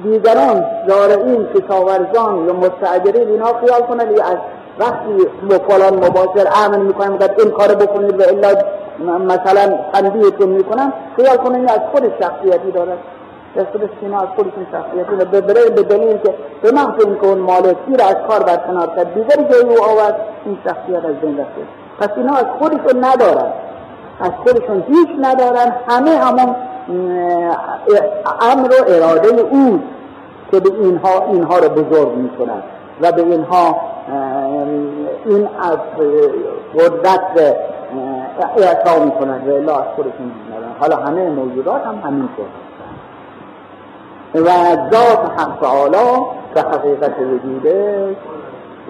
دیگران 0.03 0.65
زارعین 0.87 1.47
کشاورزان 1.47 2.45
یا 2.45 2.53
مستعجرین 2.53 3.27
اینا 3.27 3.45
خیال 3.45 3.81
کنند 3.81 4.19
از 4.19 4.37
وقتی 4.79 5.27
فلان 5.67 5.93
مباشر 5.93 6.47
امن 6.65 6.79
می‌کنن 6.79 7.11
میگن 7.11 7.29
این 7.39 7.51
کار 7.51 7.75
بکنید 7.75 8.19
و 8.19 8.23
الا 8.23 8.55
مثلا 9.19 9.77
تنبیهتون 9.93 10.49
می‌کنن 10.49 10.93
خیال 11.15 11.37
کنن 11.37 11.69
از 11.69 11.79
خود 11.91 12.03
شخصیتی 12.21 12.71
دارد 12.71 12.97
خود 13.55 13.89
سینا 14.01 14.19
از 14.19 14.27
خودشون 14.35 14.67
شخصیتی 14.71 15.25
به 15.25 15.41
برای 15.41 15.69
به 15.69 15.83
دلیل 15.83 16.17
که 16.17 16.33
به 16.61 16.71
محض 16.71 17.05
اینکه 17.05 17.27
اون 17.27 17.37
مالک 17.37 17.77
را 17.99 18.05
از 18.05 18.15
کار 18.27 18.43
برکنار 18.43 18.87
کرد 18.95 19.13
دیگری 19.13 19.43
جایی 19.43 19.75
او 19.75 19.83
آورد 19.83 20.15
این 20.45 20.57
شخصیت 20.63 21.05
از 21.05 21.15
بین 21.15 21.37
رفته. 21.39 21.61
پس 21.99 22.09
اینا 22.17 22.33
از 22.33 22.45
خودشون 22.59 23.05
ندارن. 23.05 23.51
از 24.19 24.31
خودشون 24.43 24.83
هیچ 24.87 25.09
ندارن. 25.21 25.75
همه 25.89 26.11
همون 26.11 26.55
امر 28.41 28.69
و 28.69 28.73
اراده 28.87 29.41
او 29.41 29.79
که 30.51 30.59
به 30.59 30.69
اینها 30.73 31.25
اینها 31.31 31.57
رو 31.57 31.69
بزرگ 31.69 32.15
می‌کنن 32.15 32.63
و 33.01 33.11
به 33.11 33.21
اینها 33.21 33.75
این 35.25 35.49
از 35.61 35.77
قدرت 36.75 37.55
اعطا 38.57 39.05
می‌کنن. 39.05 39.41
و 39.47 39.53
الا 39.53 39.75
از 39.75 39.87
خودشون 39.95 40.31
ندارن. 40.49 40.71
حالا 40.79 40.95
همه 40.95 41.29
موجودات 41.29 41.81
هم 41.85 41.95
همین 42.05 42.29
و 44.35 44.49
ذات 44.91 45.31
حق 45.37 45.59
تعالی 45.61 46.25
که 46.55 46.61
حقیقت 46.61 47.15
وجوده 47.19 48.15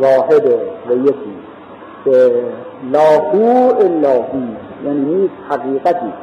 واحده 0.01 0.59
و 0.89 0.93
یکی 0.93 1.35
که 2.05 2.31
لاهو 2.91 3.73
الاهو 3.79 4.41
یعنی 4.85 4.99
نیست 4.99 5.33
حقیقتی 5.49 6.13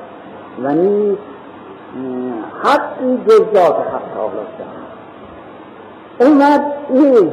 و 0.62 0.74
نیست 0.74 1.22
حقی 2.62 3.18
جز 3.28 3.42
ذات 3.54 3.76
حق 3.76 4.14
تعالی 4.14 4.38
اون 6.20 6.42
این 6.90 7.32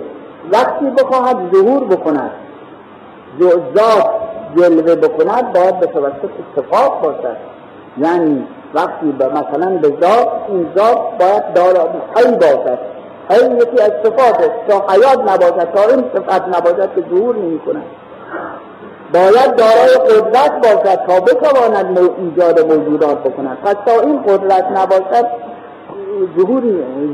وقتی 0.51 0.85
بخواهد 0.85 1.37
ظهور 1.55 1.83
بکند 1.83 2.31
ذات 3.77 4.11
جلوه 4.57 4.95
بکند 4.95 5.53
باید 5.53 5.79
به 5.79 5.85
توسط 5.85 6.29
اتفاق 6.57 7.01
باشد. 7.01 7.37
یعنی 7.97 8.47
وقتی 8.73 9.11
به 9.19 9.25
مثلا 9.27 9.77
به 9.77 9.87
ذات 9.87 10.27
این 10.47 10.67
ذات 10.77 10.97
باید 11.19 11.53
دارا 11.53 11.89
حی 12.15 12.35
باشد. 12.35 12.77
حی 13.29 13.55
یکی 13.55 13.81
از 13.81 13.91
صفات 14.03 14.51
تا 14.67 14.85
حیات 14.89 15.19
نباشد 15.19 15.71
تا 15.73 15.81
این 15.89 16.03
صفت 16.13 16.41
نباشد 16.47 16.89
که 16.95 17.03
ظهور 17.09 17.35
نمی 17.35 17.59
کند 17.59 17.83
باید 19.13 19.55
دارای 19.55 19.93
قدرت 20.09 20.51
باشد 20.61 20.99
تا 21.07 21.19
بتواند 21.19 21.99
ایجاد 22.17 22.59
موجودات 22.59 23.17
بکند. 23.17 23.57
پس 23.65 23.75
تا 23.85 24.01
این 24.01 24.21
قدرت 24.23 24.65
نباشد 24.75 25.25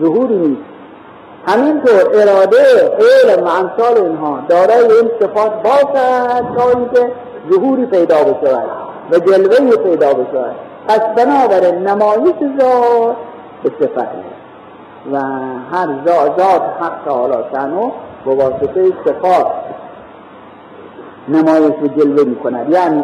ظهوری 0.02 0.38
نیست. 0.38 0.62
همینطور 1.48 2.10
اراده 2.14 2.58
علم 3.00 3.44
و 3.44 3.48
امثال 3.48 3.98
اینها 3.98 4.40
دارای 4.50 4.84
این 4.84 5.12
صفات 5.22 5.52
باشد 5.64 6.56
تا 6.58 6.70
اینکه 6.70 7.12
ظهوری 7.52 7.86
پیدا 7.86 8.24
بشود 8.24 8.70
و 9.12 9.20
جلوه 9.20 9.76
پیدا 9.76 10.14
بشود. 10.14 10.56
پس 10.88 11.00
بنابراین 11.00 11.88
نمایش 11.88 12.36
ذات 12.60 13.16
به 13.64 13.72
صفت 13.80 14.08
و 15.12 15.18
هر 15.72 15.88
ذات 16.08 16.62
حق 16.82 17.06
تعالی 17.06 17.44
شنو 17.54 17.92
به 18.26 18.36
واسطه 18.36 18.94
صفات 19.06 19.48
نمایش 21.28 21.74
و 21.84 21.88
جلوه 21.88 22.24
می 22.24 22.36
کند 22.36 22.70
یعنی 22.70 23.04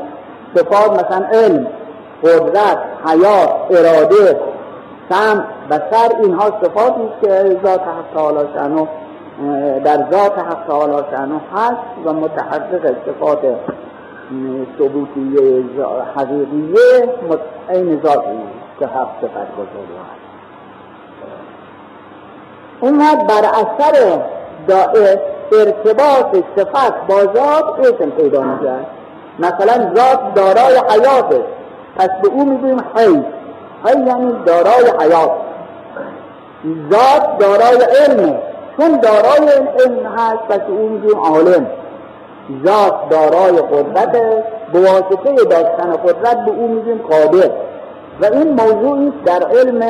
صفات 0.56 0.92
مثلا 0.92 1.26
علم 1.26 1.68
قدرت 2.24 2.78
حیات 3.06 3.50
اراده 3.70 4.40
سم 5.10 5.46
و 5.70 5.80
سر 5.92 6.16
اینها 6.24 6.52
صفاتی 6.64 7.10
که 7.22 7.60
ذات 7.64 7.82
حق 7.82 8.14
تعالی 8.16 8.48
شنو 8.56 8.86
در 9.84 9.98
ذات 10.12 10.40
حق 10.40 10.68
تعالی 10.68 11.04
شنو 11.12 11.40
هست 11.56 12.06
و 12.06 12.14
متحقق 12.14 12.96
صفات 13.06 13.40
ثبوتیه 14.80 15.64
حقیقیه 16.16 17.10
این 17.70 18.02
ذاتی 18.04 18.40
که 18.80 18.88
حق 18.88 19.08
صفت 19.22 19.52
گذاری 19.56 19.98
هست 19.98 20.28
اون 22.80 22.98
بر 23.28 23.46
اثر 23.46 24.20
ارتباط 25.52 26.36
صفت 26.56 27.08
با 27.08 27.24
ذات 27.34 27.80
اسم 27.80 28.10
پیدا 28.10 28.42
می‌کرد. 28.42 28.86
مثلا 29.40 29.94
ذات 29.96 30.34
دارای 30.36 30.82
حیاته 30.90 31.44
پس 31.98 32.10
به 32.22 32.28
او 32.28 32.46
می‌گوییم 32.50 32.80
حی. 32.96 33.24
حی 33.86 34.06
یعنی 34.08 34.34
دارای 34.46 34.92
حیات. 35.00 35.32
ذات 36.92 37.38
دارای 37.40 37.82
علمه 37.82 38.40
چون 38.78 39.00
دارای 39.00 39.50
علم 39.80 40.06
هست 40.18 40.44
پس 40.50 40.62
او 40.68 40.90
می‌گوییم 40.90 41.20
عالم. 41.20 41.68
ذات 42.66 43.10
دارای 43.10 43.62
قدرت 43.62 44.12
به 44.74 44.80
واسطه 44.80 45.46
داشتن 45.50 45.92
قدرت 45.92 46.46
به 46.46 46.52
او 46.52 46.68
میگیم 46.68 46.98
قادر. 46.98 47.50
و 48.22 48.26
این 48.26 48.50
موضوعی 48.50 49.14
در 49.26 49.44
علم 49.44 49.82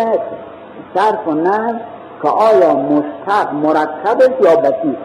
صرف 0.96 1.28
و 1.28 1.32
نه 1.32 1.82
که 2.22 2.28
آیا 2.28 2.74
مشتق 2.74 3.54
مرکب 3.54 4.42
یا 4.42 4.56
بسیط. 4.56 4.98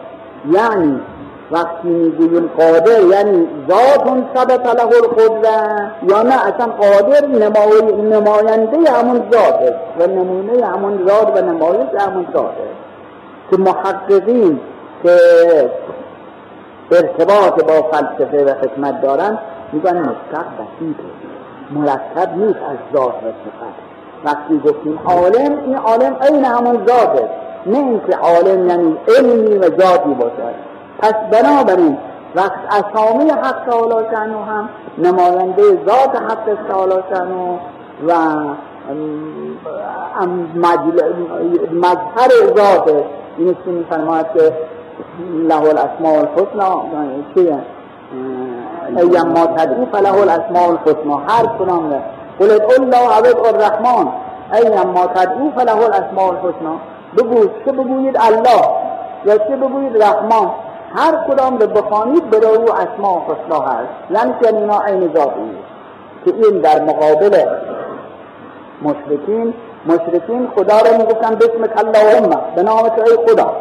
یعنی 0.51 1.01
وقتی 1.51 1.87
می‌گویم 1.87 2.49
قادر 2.57 3.01
یعنی 3.01 3.47
ذات 3.69 4.23
ثبت 4.35 4.65
له 4.65 4.81
القدره 4.81 5.91
یا 6.09 6.21
نه 6.21 6.47
اصلا 6.47 6.65
قادر 6.65 7.25
نماینده 8.11 8.91
همون 8.91 9.23
ذات 9.31 9.73
و 9.99 10.07
نمونه 10.07 10.65
همون 10.65 11.07
ذات 11.07 11.37
و 11.37 11.41
نمایش 11.41 11.87
همون 11.99 12.25
ذات 12.33 12.53
که 13.51 13.57
محققین 13.57 14.59
که 15.03 15.17
ارتباط 16.95 17.63
با 17.63 17.89
فلسفه 17.91 18.45
و 18.45 18.49
حکمت 18.49 19.01
دارن 19.01 19.39
میگن 19.71 19.99
مشتق 19.99 20.45
بسیطه 20.59 21.03
مرکب 21.71 22.37
نیست 22.37 22.59
از 22.59 22.77
ذات 22.93 23.13
و 23.13 23.27
صفت 23.27 23.93
وقتی 24.25 24.59
گفتیم 24.59 24.99
عالم 25.05 25.57
این 25.65 25.75
عالم 25.75 26.15
عین 26.21 26.45
همون 26.45 26.85
ذاته. 26.87 27.29
نه 27.65 27.77
اینکه 27.77 28.15
عالم 28.15 28.69
یعنی 28.69 28.97
علمی 29.17 29.57
و 29.57 29.63
ذاتی 29.63 30.13
باشد 30.13 30.55
پس 30.99 31.13
بنابراین 31.31 31.97
وقت 32.35 32.59
اسامی 32.69 33.29
حق 33.29 33.65
تعالی 33.65 34.07
شنو 34.11 34.43
هم 34.43 34.69
نماینده 34.97 35.63
ذات 35.85 36.15
حق 36.15 36.57
تعالی 36.67 37.03
شنو 37.13 37.57
و 38.07 38.13
مظهر 41.71 42.31
ذات. 42.57 43.03
این 43.37 43.55
که 43.65 43.71
میفرماید 43.71 44.25
که 44.33 44.53
له 45.49 45.63
الاسماء 45.73 46.15
الحسنى 46.25 46.69
چیه 47.35 47.59
ایم 48.97 49.27
ما 49.35 49.45
تدعو 49.45 49.85
فله 49.91 50.21
الاسماء 50.21 50.69
الحسنى. 50.69 51.15
هر 51.27 51.45
کنام 51.45 52.01
قل 52.39 52.51
ادعو 52.51 52.71
الله 52.81 53.17
او 53.39 53.47
الرحمن. 53.47 54.07
ایم 54.53 54.89
ما 54.95 55.05
تدعو 55.07 55.51
فله 55.55 55.79
الاسماء 55.85 56.27
الحسنى. 56.29 56.75
بگو 57.17 57.45
چه 57.65 57.71
بگویید 57.71 58.17
الله 58.17 58.61
یا 59.25 59.37
چه 59.37 59.55
بگویید 59.55 60.03
رحمان. 60.03 60.51
هر 60.95 61.13
کدام 61.27 61.57
رو 61.57 61.67
بخوانید 61.67 62.29
برای 62.29 62.55
او 62.55 62.73
اسماء 62.73 63.21
حسنا 63.27 63.59
هست. 63.59 63.93
یعنی 64.11 64.33
که 64.41 64.55
اینا 64.55 64.79
عین 64.79 65.13
ذاتی. 65.15 65.57
که 66.25 66.33
این 66.35 66.59
در 66.59 66.81
مقابل 66.81 67.45
مشرکین 68.81 69.53
مشرکین 69.85 70.47
خدا 70.55 70.77
رو 70.77 70.97
می‌گفتن 70.97 71.35
بسم 71.35 71.63
اللهم 71.77 72.41
به 72.55 72.63
نام 72.63 72.83
ای 72.83 73.17
خدا. 73.27 73.51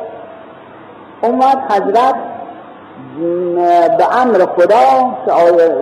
اومد 1.23 1.59
حضرت 1.71 2.15
به 3.99 4.17
امر 4.23 4.47
خدا 4.57 5.15
که 5.27 5.33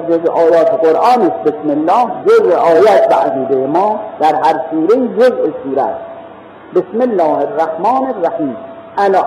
جز 0.09 0.29
آیات 0.29 0.71
قرآن 0.71 1.23
است 1.23 1.43
بسم 1.45 1.71
الله. 1.71 2.07
جز 2.27 2.53
آیات 2.53 3.09
به 3.09 3.15
عقیده 3.15 3.67
ما 3.67 4.01
در 4.21 4.35
هر 4.35 4.61
سوره 4.71 5.09
جز 5.19 5.33
سوره 5.63 5.95
بسم 6.75 7.01
الله 7.01 7.39
الرحمن 7.39 8.15
الرحیم. 8.15 8.57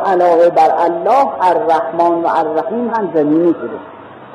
علاوه 0.06 0.50
بر 0.50 0.72
الله 0.86 1.28
الرحمن 1.42 2.24
و 2.24 2.28
الرحیم 2.28 2.90
هم 2.90 3.10
زمینی 3.14 3.54
شده. 3.54 3.80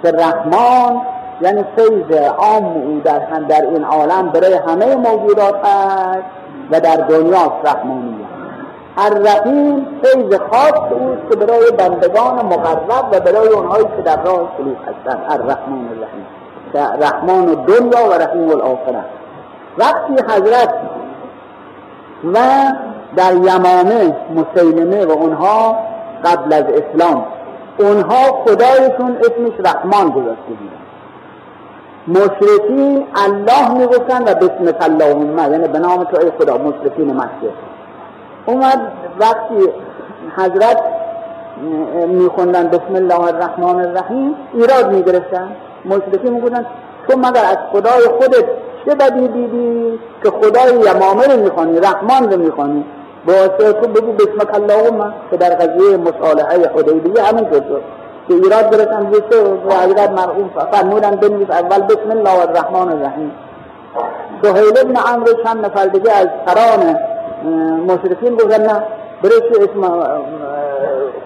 که 0.02 0.10
رحمان 0.10 1.00
یعنی 1.40 1.64
فیض 1.76 2.18
عام 2.18 2.64
او 2.64 3.00
در, 3.04 3.18
در 3.48 3.62
این 3.62 3.84
عالم 3.84 4.28
برای 4.28 4.54
همه 4.54 4.96
موجودات 4.96 5.54
هست 5.66 6.24
و 6.70 6.80
در 6.80 6.96
دنیا 6.96 7.52
رحمانیه 7.64 8.27
الرحیم 8.96 9.86
فیض 10.02 10.38
خاص 10.50 10.92
اوست 10.92 11.30
که 11.30 11.36
برای 11.36 11.70
بندگان 11.70 12.46
مقرب 12.46 13.08
و 13.12 13.20
برای 13.20 13.48
اونهایی 13.48 13.84
که 13.84 14.02
در 14.04 14.22
راه 14.22 14.52
سلوک 14.58 14.76
هستند. 14.82 15.24
الرحمن 15.28 15.88
الرحیم. 15.88 16.26
رحمان 16.74 17.44
دنیا 17.46 18.08
و 18.10 18.12
رحیم 18.12 18.50
الاخره 18.50 19.04
وقتی 19.78 20.14
حضرت 20.28 20.74
و 22.34 22.38
در 23.16 23.34
یمامه 23.34 24.16
مسیلمه 24.34 25.06
و 25.06 25.10
اونها 25.10 25.76
قبل 26.24 26.52
از 26.52 26.64
اسلام 26.64 27.24
اونها 27.78 28.44
خدایشون 28.44 29.16
اسمش 29.20 29.66
رحمان 29.66 30.10
گذاشته 30.10 30.52
بودن. 30.58 30.78
مشرکین 32.08 33.06
الله 33.16 33.72
می‌گفتن 33.78 34.22
و 34.22 34.34
بسم 34.34 34.74
اللهم 34.80 35.52
یعنی 35.52 35.68
به 35.68 35.78
نام 35.78 36.04
تو 36.04 36.16
ای 36.20 36.30
خدا 36.40 36.58
مشرکین 36.58 37.16
مکه. 37.16 37.52
اومد 38.48 38.80
وقتی 39.20 39.68
حضرت 40.36 40.78
میخوندن 42.08 42.68
بسم 42.68 42.94
الله 42.94 43.20
الرحمن 43.20 43.80
الرحیم 43.80 44.34
ایراد 44.54 44.92
می‌گرفتن. 44.92 45.48
مشرکین 45.84 46.32
می‌گفتن 46.32 46.66
تو 47.08 47.18
مگر 47.18 47.44
از 47.44 47.56
خدای 47.72 48.02
خودت 48.18 48.44
چه 48.84 48.94
بدی 48.94 49.28
دیدی 49.28 49.98
که 50.22 50.30
خدای 50.30 50.72
یمامه 50.74 51.26
رو 51.26 51.42
می‌خوانی 51.42 51.80
رحمان 51.80 52.32
رو 52.32 52.38
می‌خوانی؟ 52.40 52.84
واسه 53.26 53.72
تو 53.72 53.88
بگو 53.88 54.12
بسمک 54.12 54.54
اللهم. 54.54 55.14
که 55.30 55.36
در 55.36 55.50
قضیه 55.50 55.96
مصالحه 55.96 56.70
حدیبیه 56.76 57.22
همین 57.22 57.44
شد. 57.50 57.82
که 58.28 58.34
ایراد 58.34 58.74
گرفتن 58.74 59.10
جسته 59.10 59.42
و 59.42 59.72
حضرت 59.72 60.10
مرحوم 60.10 60.50
فرمودن 60.72 61.10
بنویس 61.10 61.50
اول 61.50 61.82
بسم 61.82 62.10
الله 62.10 62.40
الرحمن 62.40 62.92
الرحیم. 62.92 63.32
سهیل 64.42 64.78
ابن 64.78 64.96
عمرو 64.96 65.32
چند 65.44 65.64
نفر 65.66 65.86
دیگه 65.86 66.12
از 66.12 66.26
قران 66.46 66.98
مشرکین 67.86 68.34
گفتن 68.34 68.62
نه 68.62 68.82
برای 69.22 69.42
اسم 69.50 70.08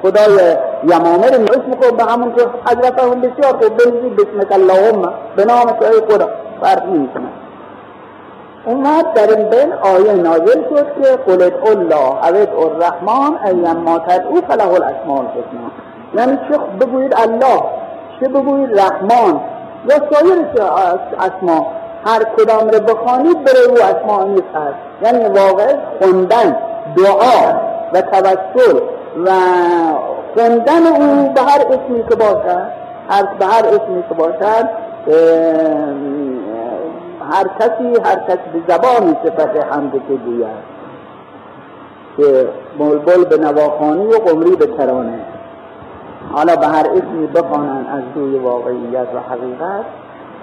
خدای 0.03 0.57
یمامه 0.85 1.27
رو 1.27 1.43
اسم 1.43 1.81
خود 1.81 1.97
به 1.97 2.05
همون 2.05 2.35
که 2.35 2.43
حضرت 2.67 3.03
هم 3.03 3.21
بسیار 3.21 3.53
خوب 3.53 3.77
بنویس 3.77 4.13
بسمک 4.13 4.53
اللهم 4.53 5.13
به 5.37 5.45
نام 5.45 5.65
تو 5.65 5.85
ای 5.85 6.15
خدا. 6.15 6.29
فرق 6.61 6.87
نمی‌کنه. 6.87 7.29
اومد 8.65 9.13
در 9.13 9.37
این 9.37 9.49
بین 9.49 9.73
آیه 9.73 10.13
نازل 10.13 10.63
شد 10.69 10.87
که 11.03 11.17
قل 11.17 11.43
الله 11.67 12.55
او 12.57 12.65
الرحمن 12.65 13.39
ایم 13.47 13.77
ما 13.77 13.99
تدعو 13.99 14.41
فله 14.49 14.75
الاسماء 14.75 15.19
الحسنا 15.19 15.71
یعنی 16.15 16.39
چه 16.49 16.59
بگویید 16.81 17.15
الله 17.17 17.63
چه 18.21 18.29
بگویید 18.29 18.81
رحمان؟ 18.81 19.41
یا 19.89 19.97
سایر 20.11 20.47
اسما 21.19 21.67
هر 22.07 22.25
کدام 22.25 22.69
رو 22.69 22.81
بخوانید 22.81 23.45
بره 23.45 23.61
او 23.69 23.75
اسما 23.75 24.25
نیست. 24.25 24.43
هست 24.55 25.13
یعنی 25.15 25.39
واقع 25.39 25.77
خوندن 26.01 26.57
دعا 26.97 27.55
و 27.93 28.01
توسل 28.01 28.81
و 29.27 29.31
خوندن 30.35 30.87
او 30.87 31.33
به 31.33 31.41
هر 31.41 31.61
اسمی 31.67 32.05
که 32.09 32.15
باشد 32.15 32.73
هر 33.09 33.25
به 33.39 33.47
هر 33.47 33.67
اسمی 33.67 34.05
که 34.09 34.15
باشد 34.15 34.69
هر 37.33 37.49
کسی 37.61 38.03
هر 38.05 38.17
کسی 38.29 38.51
به 38.53 38.61
زبانی 38.69 39.17
صفت 39.25 39.57
حمد 39.57 39.93
که 39.93 40.15
گوید 40.27 40.73
که 42.17 42.49
بلبل 42.79 43.25
به 43.25 43.37
نواخانی 43.37 44.07
و 44.07 44.19
قمری 44.19 44.57
به 44.57 44.67
ترانه 44.67 45.21
حالا 46.33 46.57
به 46.57 46.67
هر 46.67 46.87
اسمی 46.87 47.27
بخوانن 47.27 47.87
از 47.87 48.03
روی 48.15 48.39
واقعیت 48.39 49.07
و 49.15 49.19
حقیقت 49.31 49.85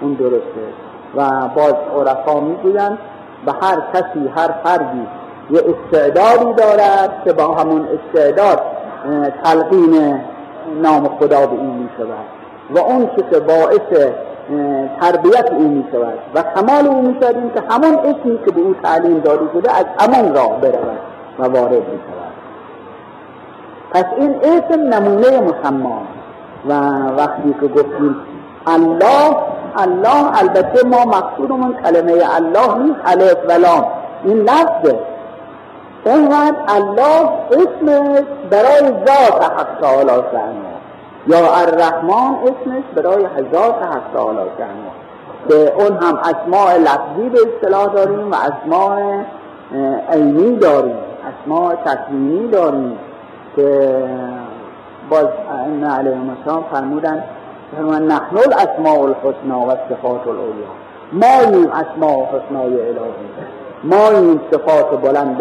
اون 0.00 0.12
درسته. 0.12 0.89
و 1.16 1.48
باز 1.54 1.74
عرفا 1.96 2.40
می‌گویند 2.40 2.98
به 3.46 3.52
هر 3.62 3.82
کسی 3.94 4.28
هر 4.36 4.50
فردی 4.64 5.06
یه 5.50 5.60
استعدادی 5.60 6.54
دارد 6.54 7.22
که 7.24 7.32
با 7.32 7.54
همون 7.54 7.88
استعداد 7.88 8.60
تلقین 9.44 10.20
نام 10.82 11.08
خدا 11.08 11.46
به 11.46 11.52
این 11.52 11.70
می 11.70 11.88
شود 11.96 12.24
و 12.70 12.78
اون 12.78 13.10
که 13.30 13.40
باعث 13.40 14.10
تربیت 15.00 15.50
او 15.52 15.68
می 15.68 15.84
شود 15.92 16.18
و 16.34 16.42
کمال 16.42 16.86
او 16.86 17.02
می 17.02 17.16
شود 17.20 17.54
که 17.54 17.62
همون 17.70 17.98
اسمی 17.98 18.38
که 18.44 18.50
به 18.50 18.60
او 18.60 18.74
تعلیم 18.82 19.18
داده 19.18 19.44
شده 19.52 19.72
از 19.72 19.86
همون 20.00 20.34
راه 20.34 20.60
برود 20.60 20.98
و 21.38 21.42
وارد 21.42 21.72
می 21.72 22.00
شود 22.06 22.30
پس 23.90 24.04
این 24.18 24.36
اسم 24.42 24.94
نمونه 24.94 25.40
مسما 25.40 26.02
و 26.68 26.72
وقتی 27.16 27.54
که 27.60 27.66
گفتیم 27.66 28.16
الله 28.66 29.36
الله 29.76 30.40
البته 30.40 30.86
ما 30.86 31.04
مقصودمون 31.04 31.76
کلمه 31.84 32.12
الله 32.36 32.78
نیست 32.78 33.00
الف 33.04 33.36
و 33.48 33.52
لام 33.52 33.86
این 34.24 34.36
لفظه. 34.36 34.98
اونقدر 36.04 36.56
الله 36.68 37.30
اسم 37.50 37.86
برای 38.50 38.92
ذات 39.06 39.44
حق 39.44 39.80
تعالی 39.80 40.22
یا 41.26 41.54
الرحمن 41.54 42.34
اسمش 42.42 42.84
برای 42.94 43.24
هزار 43.24 43.72
حق 43.72 44.14
تعالی 44.14 44.38
که 45.48 45.72
اون 45.78 45.96
هم 45.96 46.18
اسماع 46.18 46.76
لفظی 46.76 47.28
به 47.28 47.38
اصطلاح 47.54 47.86
داریم 47.86 48.30
و 48.30 48.34
اسماع 48.34 49.22
عینی 50.12 50.56
داریم. 50.56 50.96
اسماع 51.44 51.74
تکوینی 51.74 52.48
داریم 52.48 52.98
که 53.56 53.98
باز 55.10 55.26
این 55.66 55.84
علیهم 55.84 56.36
السلام 56.38 56.64
فرمودن 57.76 58.02
نحن 58.02 58.36
الاسماء 58.36 59.04
الحسنا 59.04 59.60
و 59.60 59.70
صفات 59.70 60.26
العلیا 60.26 60.70
ما 61.12 61.40
این 61.40 61.70
اسماء 61.70 62.26
حسنای 62.26 62.80
الهی. 62.80 63.26
ما 63.84 64.08
این 64.08 64.40
صفات 64.52 65.00
بلند 65.00 65.36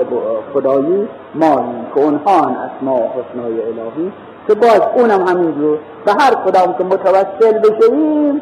خدایی. 0.54 1.08
ما 1.36 1.46
این 1.46 1.86
که 1.96 2.02
اونها 2.02 2.38
اسماء 2.38 3.00
حسنای 3.00 3.62
الهی. 3.62 4.12
که 4.48 4.56
باز 4.56 4.82
اونم 4.96 5.28
همینجور 5.28 5.78
به 6.06 6.12
هر 6.12 6.34
کدام 6.46 6.74
که 6.78 6.84
متوسل 6.84 7.60
بشویم 7.60 8.42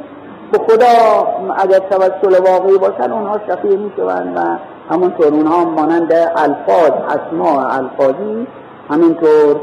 به 0.52 0.58
خدا 0.58 1.28
اگر 1.58 1.80
توسل 1.80 2.44
واقعی 2.52 2.78
باشن 2.78 3.12
اونها 3.12 3.40
شفیع 3.48 3.76
می 3.76 3.92
و 4.36 4.58
همونطور 4.90 5.28
اونها 5.28 5.66
مانند 5.66 6.14
الفاظ 6.36 6.92
اسماء 6.92 7.78
الفاظی 7.78 8.48
همینطور 8.90 9.56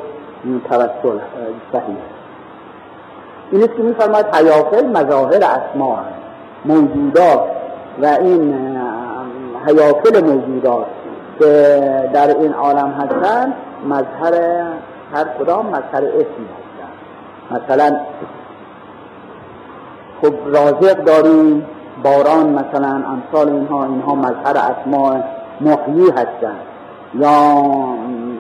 توسل 0.69 1.19
صحیح. 1.73 1.97
این 3.51 3.63
است 3.63 3.77
که 3.77 3.83
میفرماید 3.83 4.27
حیافل 4.35 4.87
مظاهر 4.87 5.45
اسماء 5.45 5.99
موجودات 6.65 7.41
و 8.03 8.07
این 8.07 8.55
حیافل 9.67 10.25
موجودات 10.25 10.87
که 11.39 12.11
در 12.13 12.39
این 12.39 12.53
عالم 12.53 12.91
هستن 12.91 13.53
مظهر 13.89 14.35
هر 15.15 15.25
کدام 15.39 15.67
مظهر 15.67 16.05
اسمی 16.05 16.49
هستن. 16.55 16.91
مثلا 17.51 17.97
خب 20.23 20.35
رازق 20.47 21.05
داریم 21.05 21.67
باران 22.03 22.49
مثلا 22.49 22.89
امثال 22.89 23.49
اینها 23.49 23.85
اینها 23.85 24.15
مظهر 24.15 24.57
اسماء 24.57 25.21
محیی 25.61 26.11
هستند 26.11 26.61
یا 27.15 27.55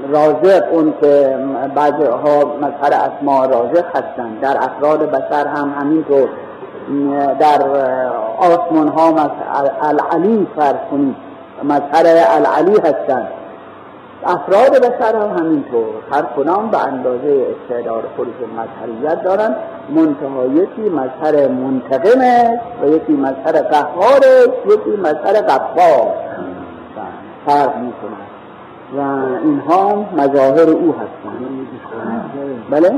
رازق 0.09 0.64
اون 0.73 0.95
که 1.01 1.38
بعضی 1.75 2.05
ها 2.05 2.45
مظهر 2.45 2.93
اسماء 2.93 3.47
رازق 3.47 3.85
هستند 3.97 4.40
در 4.40 4.57
افراد 4.57 5.11
بشر 5.11 5.47
هم 5.47 5.75
همینطور 5.79 6.29
در 7.38 7.62
آسمان 8.38 8.88
ها 8.88 9.31
العلی 9.83 10.47
فرض 10.57 10.90
کنید 10.90 11.17
مظهر 11.64 12.27
العلی 12.37 12.81
هستند 12.81 13.29
افراد 14.27 14.79
بشر 14.79 15.17
هم 15.17 15.38
همینطور 15.38 15.87
هر 16.12 16.23
کدام 16.37 16.71
به 16.71 16.79
اندازه 16.79 17.47
استعداد 17.55 18.05
خودشون 18.17 18.51
مظهریت 18.51 19.23
دارن. 19.23 19.57
منتها 19.88 20.47
یکی 20.47 20.90
مظهر 20.90 21.49
منتقمه 21.49 22.61
و 22.83 22.88
یکی 22.88 23.12
مظهر 23.12 23.62
قهاره 23.62 24.47
یکی 24.67 24.97
مظهر 25.01 25.43
غفار 25.43 26.14
فرق 27.47 27.77
می‌کنه. 27.77 28.24
و 28.96 29.00
اینها 29.44 30.04
مظاهر 30.16 30.70
او 30.70 30.94
هستند. 30.94 32.30
بله؟ 32.70 32.90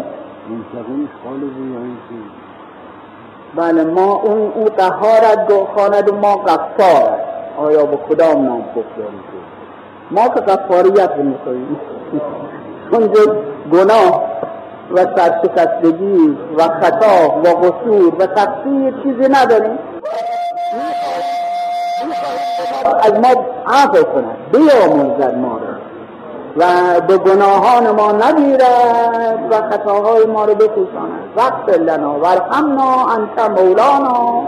بله 3.57 3.85
ما 3.85 4.13
اون 4.13 4.53
او 4.55 4.65
قهارت 4.65 5.53
خواند 5.75 6.09
و 6.09 6.15
ما 6.15 6.37
غفار 6.37 7.19
آیا 7.59 7.85
به 7.87 7.97
کدام 7.97 8.45
نام 8.45 8.65
داریم 8.75 9.21
ما 10.11 10.29
که 10.29 10.41
غفاریت 10.41 11.11
می‌کنیم 11.17 11.81
اونجا 12.91 13.23
گناه 13.73 14.23
و 14.91 14.97
سرشکستگی 15.17 16.37
و 16.59 16.63
خطا 16.63 17.41
و 17.45 17.49
قصور 17.49 18.15
و 18.19 18.27
تقصیر 18.27 18.95
چیزی 19.03 19.29
نداریم. 19.31 19.79
از 23.03 23.13
ما 23.13 23.45
عفو 23.67 24.05
کنند 24.05 24.37
بیاموزد 24.53 25.35
ما 25.35 25.59
رو 25.59 25.76
و 26.57 26.65
به 27.01 27.19
گناهان 27.19 27.91
ما 27.91 28.13
نگیرد 28.13 29.49
و 29.51 29.55
خطاهای 29.71 30.27
ما 30.27 30.45
رو 30.45 30.55
بپوشاند 30.55 31.31
وقت 31.37 31.79
لنا 31.79 32.19
ورحمنا 32.19 33.07
انت 33.15 33.51
مولانا 33.51 34.43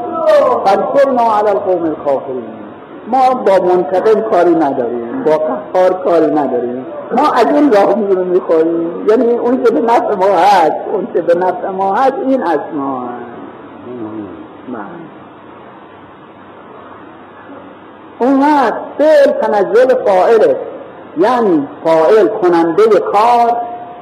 فانصرنا 0.64 1.38
علی 1.38 1.48
القوم 1.48 1.82
الکافرین 1.82 2.58
ما 3.06 3.34
با 3.34 3.64
منتقم 3.64 4.20
کاری 4.20 4.54
نداریم 4.54 5.24
با 5.24 5.38
قهار 5.38 5.92
کاری 6.04 6.26
نداریم. 6.26 6.86
ما 7.16 7.32
از 7.32 7.46
این 7.46 7.72
راه 7.72 7.94
میرو 7.94 8.24
می‌خوریم 8.24 9.06
یعنی 9.08 9.32
اون 9.32 9.64
که 9.64 9.70
به 9.70 9.80
نفع 9.80 10.14
ما 10.14 10.36
هست 10.36 10.76
اون 10.92 11.08
که 11.14 11.22
به 11.22 11.34
نفع 11.34 11.68
ما 11.68 11.94
هست 11.94 12.14
این 12.26 12.42
از 12.42 12.58
ما 12.74 13.08
اون 18.18 18.40
وقت 18.40 18.74
فعل 18.98 19.32
تنزل 19.32 19.94
یعنی 21.18 21.68
فائل 21.84 22.26
کننده 22.28 22.82
کار 22.84 23.56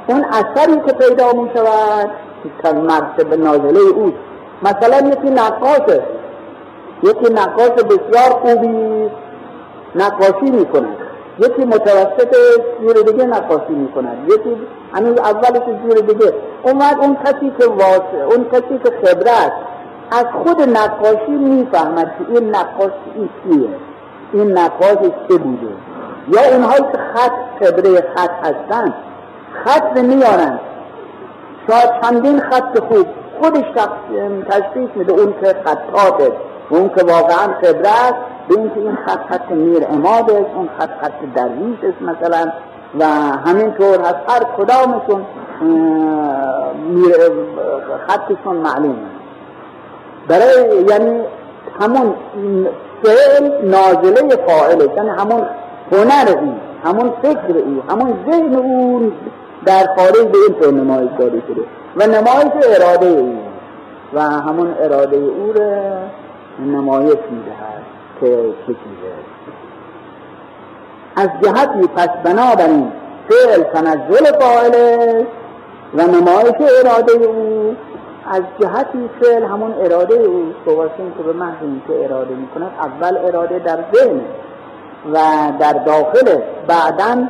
اون 0.06 0.24
اثری 0.24 0.80
که 0.86 0.92
پیدا 0.92 1.32
می 1.32 1.50
شود 1.54 2.10
که 2.62 2.72
مرتب 2.72 3.34
نازله 3.34 3.80
اوست 3.80 4.16
مثلا 4.62 5.08
یکی 5.08 5.30
نقاشه. 5.30 6.02
یکی 7.02 7.34
نقاش 7.34 7.70
بسیار 7.70 8.30
خوبی 8.42 9.10
نقاشی 9.94 10.50
می‌کند 10.50 10.96
یکی 11.38 11.64
متوسط 11.64 12.36
زیر 12.80 13.02
دیگه 13.02 13.24
نقاشی 13.24 13.72
می‌کند 13.72 14.30
یکی 14.30 14.56
همین 14.94 15.18
اولش 15.18 15.62
زیر 15.84 16.00
دیگه. 16.00 16.32
اومد 16.62 16.96
اون 17.00 17.16
کسی 17.24 17.52
که 17.58 17.66
واسه 17.66 18.24
اون 18.30 18.44
کسی 18.52 18.80
که 18.84 18.90
خبرت 19.02 19.52
از 20.10 20.24
خود 20.44 20.60
نقاشی 20.60 21.30
می‌فهمد 21.32 22.14
که 22.18 22.34
این 22.34 22.48
نقاش 22.48 22.92
چیه 23.44 23.68
این 24.32 24.58
نقاش 24.58 24.98
چه 25.28 25.36
بوده؟ 25.36 25.68
یا 26.28 26.40
اونهایی 26.52 26.82
که 26.92 26.98
خط 27.14 27.64
خبره 27.64 28.00
خط 28.16 28.30
هستن 28.42 28.94
خط 29.64 29.98
میارن 29.98 30.60
شاید 31.68 31.90
چندین 32.02 32.40
خط 32.40 32.78
خوب 32.78 33.06
خودش 33.40 33.64
تشخیص 34.48 34.88
میده 34.94 35.12
اون 35.12 35.34
که 35.40 35.56
خطاته 35.64 36.32
اون 36.68 36.88
که 36.88 37.04
واقعا 37.04 37.54
خبره 37.62 38.12
به 38.48 38.58
اینکه 38.58 38.80
این 38.80 38.98
خط 39.06 39.20
خط 39.30 39.50
میر 39.50 39.86
اماد 39.90 40.30
است 40.30 40.50
اون 40.54 40.68
خط 40.78 40.90
خط 41.02 41.34
درویش 41.34 41.78
است 41.82 42.02
مثلا. 42.02 42.52
و 43.00 43.04
همینطور 43.46 44.00
هست 44.00 44.16
هر 44.28 44.42
کدامشون 44.56 45.26
میر 46.88 47.16
خطشون 48.06 48.56
معلومه 48.56 48.96
برای 50.28 50.84
یعنی 50.90 51.20
همون 51.80 52.14
فعل 53.02 53.64
نازله 53.64 54.36
فاعله 54.46 54.84
یعنی 54.96 55.08
همون 55.08 55.46
هنر 55.92 56.38
او 56.40 56.54
همون 56.84 57.12
فکر 57.22 57.58
او 57.58 57.82
همون 57.90 58.18
ذهن 58.30 58.54
او 58.54 59.12
در 59.66 59.86
خارج 59.96 60.26
به 60.26 60.38
این 60.48 60.60
طور 60.60 60.72
نمایش 60.72 61.10
داده 61.18 61.42
شده. 61.48 61.62
و 61.96 62.06
نمایش 62.06 62.66
اراده 62.76 63.06
او. 63.06 63.38
و 64.14 64.20
همون 64.20 64.74
اراده 64.80 65.16
او 65.16 65.52
رو 65.52 65.72
نمایش 66.66 67.18
می‌دهد 67.30 67.82
که 68.20 68.26
چه 68.66 68.72
چیزه. 68.72 69.12
از 71.16 71.28
جهتی 71.42 71.88
پس 71.96 72.08
بنابراین 72.24 72.92
فعل 73.28 73.62
تنزل 73.62 74.38
فاعله 74.40 75.26
و 75.94 76.02
نمایش 76.02 76.54
اراده 76.84 77.12
او. 77.12 77.76
از 78.30 78.42
جهتی 78.60 79.10
فعل 79.20 79.44
همون 79.44 79.74
اراده 79.80 80.14
او. 80.14 80.52
سواسین 80.64 81.12
که 81.16 81.22
به 81.22 81.32
محض 81.32 81.56
که 81.88 82.04
اراده 82.04 82.34
می‌کند 82.34 82.70
اول 82.80 83.16
اراده 83.16 83.58
در 83.58 83.78
ذهن. 83.94 84.20
و 85.12 85.18
در 85.58 85.72
داخل 85.72 86.38
بعدا 86.66 87.22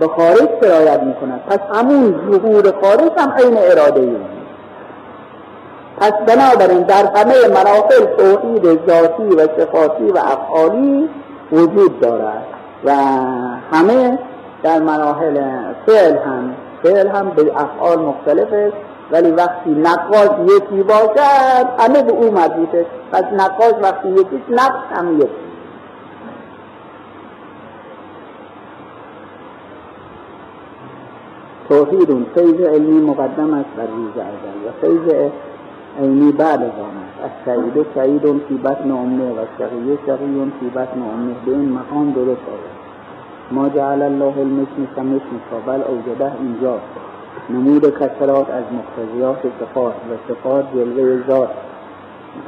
به 0.00 0.08
خارج 0.08 0.48
سرایت 0.60 1.02
می‌کند. 1.02 1.40
پس 1.48 1.58
همون 1.74 2.14
ظهور 2.30 2.72
خارج 2.82 3.10
هم 3.18 3.32
عین 3.32 3.58
اراده 3.58 4.00
او 4.00 4.16
پس 6.00 6.12
بنابراین 6.12 6.82
در 6.82 7.06
همه 7.14 7.34
مراحل 7.48 8.06
توحید 8.18 8.88
ذاتی 8.88 9.36
و 9.36 9.46
صفاتی 9.58 10.10
و 10.10 10.18
افعالی 10.18 11.08
وجود 11.52 12.00
دارد 12.00 12.44
و 12.84 12.92
همه 13.72 14.18
در 14.62 14.78
مراحل 14.78 15.42
فعل 15.86 16.16
هم 16.16 16.54
فعل 16.82 17.08
هم 17.08 17.30
به 17.30 17.52
افعال 17.56 17.98
مختلف 17.98 18.52
است. 18.52 18.76
ولی 19.10 19.30
وقتی 19.30 19.70
نقاش 19.70 20.30
یکی 20.56 20.82
باشد 20.82 21.66
همه 21.78 22.02
به 22.02 22.12
او 22.12 22.30
مربوطه 22.30 22.86
پس 23.12 23.24
نقاش 23.32 23.74
وقتی 23.82 24.08
یکی 24.08 24.42
نقش 24.50 24.82
هم 24.90 25.16
یکی 25.16 25.30
توحید 31.68 32.26
فیض 32.34 32.60
علمی 32.60 33.00
مقدم 33.00 33.54
است 33.54 33.70
بر 33.76 33.86
روز 33.86 34.12
ازل 34.16 34.58
و 34.66 34.70
فیض 34.80 35.30
عینی 36.00 36.32
بعد 36.32 36.62
از 36.62 36.78
آن 36.78 36.96
است. 37.04 37.24
از 37.24 37.30
سعید 37.44 37.86
سعید 37.94 38.42
فی 38.48 38.54
بطن 38.54 38.90
امه 38.90 39.30
و 39.30 39.44
شقی 39.58 39.98
شقی 40.06 40.52
فی 40.60 40.66
بطن 40.68 41.02
امه 41.02 41.34
به 41.46 41.52
این 41.52 41.72
مقام 41.72 42.12
درست 42.12 42.28
آید. 42.28 42.76
ما 43.52 43.68
جعل 43.68 44.02
الله 44.02 44.38
المسم 44.38 44.86
کمسم 44.96 45.62
بل 45.66 45.80
اوجده 45.88 46.32
اینجا. 46.40 46.78
نمود 47.50 47.98
کسرات 47.98 48.50
از 48.50 48.64
مقتضیات 48.72 49.38
صفات 49.60 49.94
و 49.94 50.32
صفات 50.34 50.64
جلوه 50.74 51.28
ذات. 51.28 51.50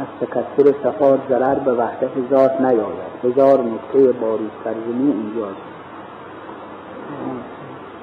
از 0.00 0.28
تکسر 0.28 0.74
صفات 0.82 1.20
ضرر 1.28 1.54
به 1.54 1.72
وحدت 1.72 2.10
ذات 2.30 2.60
نیاید. 2.60 3.08
هزار 3.24 3.58
نکته 3.58 4.12
باریز 4.12 4.50
ترجمی 4.64 5.12
اینجاست. 5.12 5.77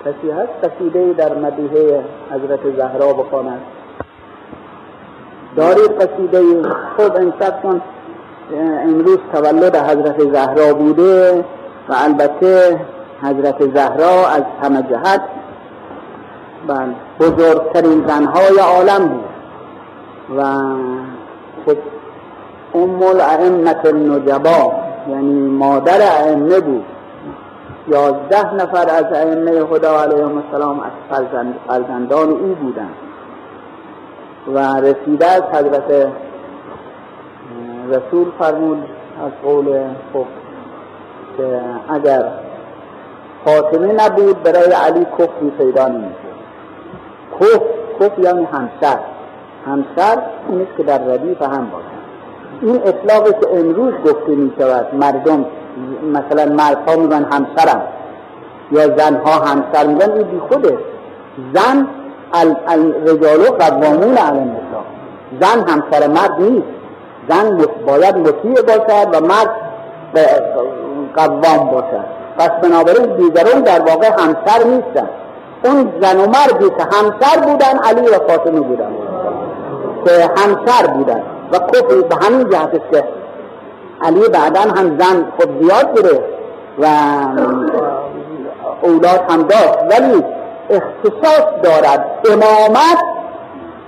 کسی 0.06 0.32
هست؟ 0.32 0.50
قصیده 0.64 1.14
در 1.14 1.34
مدیحه 1.34 2.04
حضرت 2.32 2.76
زهرا 2.78 3.14
بخواند. 3.14 3.62
دارید 5.56 6.02
قصیده 6.02 6.40
خود 6.98 7.18
انصف 7.18 7.62
کن. 7.64 7.82
امروز 8.84 9.18
تولد 9.34 9.76
حضرت 9.76 10.20
زهرا 10.32 10.74
بوده 10.74 11.46
و 11.90 11.94
البته 11.94 12.80
حضرت 13.22 13.74
زهرا 13.74 14.28
از 14.28 14.44
همه 14.64 14.84
جهت 14.84 15.22
بله 16.68 16.96
بزرگترین 17.20 18.08
زنهای 18.08 18.58
عالم 18.60 19.08
بود 19.08 19.26
و 20.38 20.44
خب 21.66 21.78
ام 22.74 23.04
الائمت 23.04 23.86
النجبا 23.86 24.74
یعنی 25.10 25.50
مادر 25.50 26.02
ائمه 26.02 26.60
بود. 26.60 26.86
یازده 27.88 28.54
نفر 28.54 28.90
از 28.90 29.14
ائمه 29.14 29.66
خدا 29.66 30.02
علیهم 30.02 30.44
السلام 30.46 30.80
از 30.80 30.92
فرزند 31.10 31.56
فرزندان 31.68 32.30
او 32.30 32.56
بودند. 32.56 32.96
و 34.54 34.60
رسیده 34.60 35.26
از 35.26 35.42
حضرت 35.42 36.08
رسول 37.90 38.32
فرمود 38.40 38.84
از 39.26 39.32
قول 39.44 39.84
خب 40.14 40.26
که 41.38 41.62
اگر 41.90 42.24
فاطمه 43.46 43.94
نبود 43.94 44.44
برای 44.44 44.72
علی 44.72 45.06
کفری 45.06 45.50
پیدا 45.58 45.88
نمیشه 45.88 46.16
کف 47.40 47.62
کف 48.00 48.20
یعنی 48.20 48.48
همسر. 48.52 49.00
همسر 49.66 50.22
این 50.50 50.68
که 50.78 50.84
در 50.84 50.98
ردیف 50.98 51.42
هم 51.42 51.70
باشد. 51.70 51.86
این 52.62 52.82
اطلاقی 52.86 53.32
که 53.32 53.60
امروز 53.60 53.94
گفته 53.94 54.32
می 54.32 54.52
شود 54.60 54.96
مردم 54.96 55.46
مثلا 56.14 56.54
مردها 56.54 56.96
میگن 56.96 57.24
همسرم 57.24 57.82
یا 58.72 58.98
زنها 58.98 59.32
همسر 59.32 59.88
میگن 59.88 60.12
این 60.12 60.24
بی 60.28 60.40
خوده 60.40 60.78
زن 61.54 61.88
الرجال 62.68 63.44
قوامون 63.60 64.18
علی 64.18 64.40
النساء. 64.40 64.86
زن 65.42 65.70
همسر 65.70 66.08
مرد 66.08 66.40
نیست. 66.40 66.68
زن 67.30 67.66
باید 67.88 68.18
مطیع 68.18 68.62
باشد 68.62 69.08
و 69.14 69.26
مرد 69.26 69.50
قوام 71.16 71.70
باشد. 71.72 72.06
پس 72.38 72.50
بنابراین 72.50 73.16
دیگران 73.16 73.62
در 73.62 73.80
واقع 73.82 74.08
همسر 74.08 74.64
نیستن. 74.66 75.10
اون 75.64 75.94
زن 76.02 76.18
و 76.18 76.26
مردی 76.26 76.70
که 76.70 76.84
همسر 76.84 77.40
بودن 77.40 77.78
علی 77.84 78.02
و 78.02 78.20
فاطمه 78.28 78.60
بودن. 78.60 78.92
که 80.06 80.30
همسر 80.38 80.88
بودن. 80.88 81.22
و 81.52 81.58
کفر 81.58 82.02
به 82.10 82.26
همین 82.26 82.50
جهت 82.50 82.92
که 82.92 83.04
علی 84.02 84.30
بعدا 84.30 84.62
هم 84.62 85.00
زن 85.00 85.32
خود 85.38 85.62
زیاد 85.62 85.90
بوده 85.90 86.24
و 86.80 86.86
اولاد 88.82 89.22
هم 89.30 89.44
داشت. 89.44 89.78
ولی 89.92 90.24
اختصاص 90.70 91.46
دارد. 91.64 92.06
امامت 92.32 93.00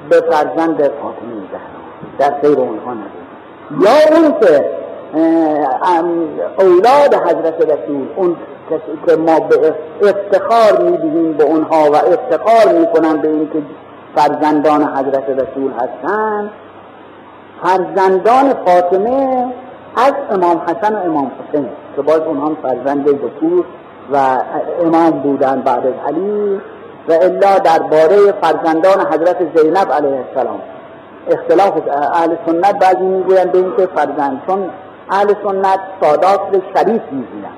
به 0.09 0.21
فرزند 0.21 0.77
فاطمه 0.77 1.37
زهرا 1.51 1.77
در 2.19 2.41
سیر 2.41 2.59
اونها 2.59 2.93
نداره 2.93 3.27
یا 3.81 4.17
اون 4.17 4.39
که 4.39 4.65
اولاد 6.59 7.13
حضرت 7.13 7.61
رسول 7.61 8.07
اون 8.15 8.35
کسی 8.71 8.99
که 9.07 9.15
ما 9.15 9.39
به 9.39 9.75
افتخار 10.01 10.81
می‌دهیم 10.81 11.33
به 11.33 11.43
اونها 11.43 11.91
و 11.91 11.95
افتخار 11.95 12.73
می‌کنن 12.79 13.17
به 13.17 13.27
اینکه 13.27 13.59
فرزندان 14.15 14.83
حضرت 14.83 15.29
رسول 15.29 15.71
هستند 15.71 16.51
فرزندان 17.63 18.53
فاطمه 18.65 19.45
از 19.97 20.13
امام 20.31 20.61
حسن 20.67 20.95
و 20.95 20.97
امام 20.97 21.31
حسین 21.49 21.69
که 21.95 22.01
باز 22.01 22.19
اونها 22.19 22.51
فرزند 22.61 23.07
ذکور 23.07 23.65
و 24.13 24.17
امام 24.85 25.11
بودن 25.11 25.61
بعد 25.61 25.85
از 25.87 25.93
علی 26.07 26.61
و 27.09 27.13
الا 27.13 27.59
درباره 27.59 28.31
فرزندان 28.41 29.07
حضرت 29.13 29.37
زینب 29.55 29.93
علیه 29.93 30.25
السلام. 30.29 30.61
اختلاف 31.27 31.73
اهل 32.13 32.35
سنت 32.45 32.79
بعضی 32.79 33.03
می‌گویند 33.03 33.51
به 33.51 33.57
اینکه 33.57 33.85
فرزند 33.95 34.41
چون 34.47 34.69
اهل 35.11 35.27
سنت 35.27 35.79
سادات 36.01 36.39
به 36.51 36.61
شریف 36.75 37.01
می‌گویند. 37.11 37.57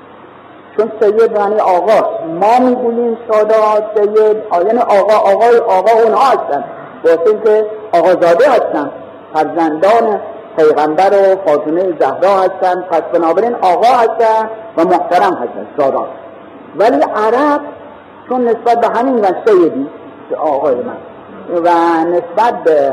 چون 0.76 0.92
سید 1.00 1.36
یعنی 1.36 1.60
آقا 1.60 2.08
ما 2.40 2.66
می‌گوییم 2.66 3.18
سادات 3.30 3.84
سید 3.94 4.36
یعنی 4.66 4.78
آقا 4.78 5.14
آقای 5.14 5.58
آقا 5.58 6.02
اونها 6.02 6.24
هستن. 6.24 6.64
واسه 7.04 7.20
اینکه 7.26 7.66
آقازاده 7.92 8.50
هستن. 8.50 8.90
فرزندان 9.34 10.20
پیغمبر 10.60 11.10
و 11.12 11.36
فاطمه 11.46 11.94
زهرا 12.00 12.40
هستن 12.40 12.82
پس 12.82 13.02
بنابراین 13.12 13.54
آقا 13.54 13.86
هستن 13.86 14.50
و 14.76 14.84
محترم 14.84 15.34
هستن 15.34 15.66
سادات. 15.78 16.08
ولی 16.76 17.02
عرب 17.02 17.60
چون 18.28 18.44
نسبت 18.44 18.80
به 18.80 18.88
همین 18.88 19.14
و 19.14 19.26
سیدی 19.46 19.86
آقای 20.38 20.74
من 20.74 20.96
و 21.64 21.68
نسبت 22.04 22.62
به 22.64 22.92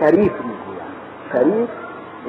شریف 0.00 0.32
می‌گوین 0.32 0.82
شریف 1.32 1.68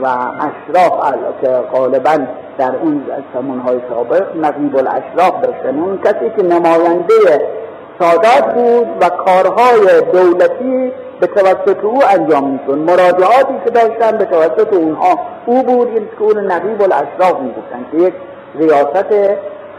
و 0.02 0.08
اشراف 0.40 1.14
که 1.42 1.48
غالبا 1.48 2.18
در 2.58 2.76
اون 2.76 3.60
های 3.66 3.80
سابق 3.90 4.38
نقیب 4.38 4.78
الاشراف 4.78 5.42
داشتن. 5.42 5.80
اون 5.80 5.98
کسی 5.98 6.30
که 6.38 6.44
نماینده 6.44 7.63
سادات 8.00 8.54
بود 8.54 8.88
و 9.02 9.10
کارهای 9.10 10.02
دولتی 10.14 10.92
به 11.20 11.28
توسط 11.28 11.84
او 11.84 12.00
انجام 12.10 12.50
میشون 12.50 12.80
مراجعاتی 12.80 13.54
که 13.66 13.70
داشتن 13.70 14.18
به 14.18 14.26
توسط 14.26 14.74
اونها. 14.74 15.20
او 15.46 15.64
بود 15.64 15.88
این 15.88 16.08
که 16.18 16.24
اون 16.24 16.52
نقیب 16.52 16.82
الاشراف 16.82 17.40
می‌گفتن 17.42 17.86
که 17.92 17.98
یک 17.98 18.14
ریاست 18.56 19.14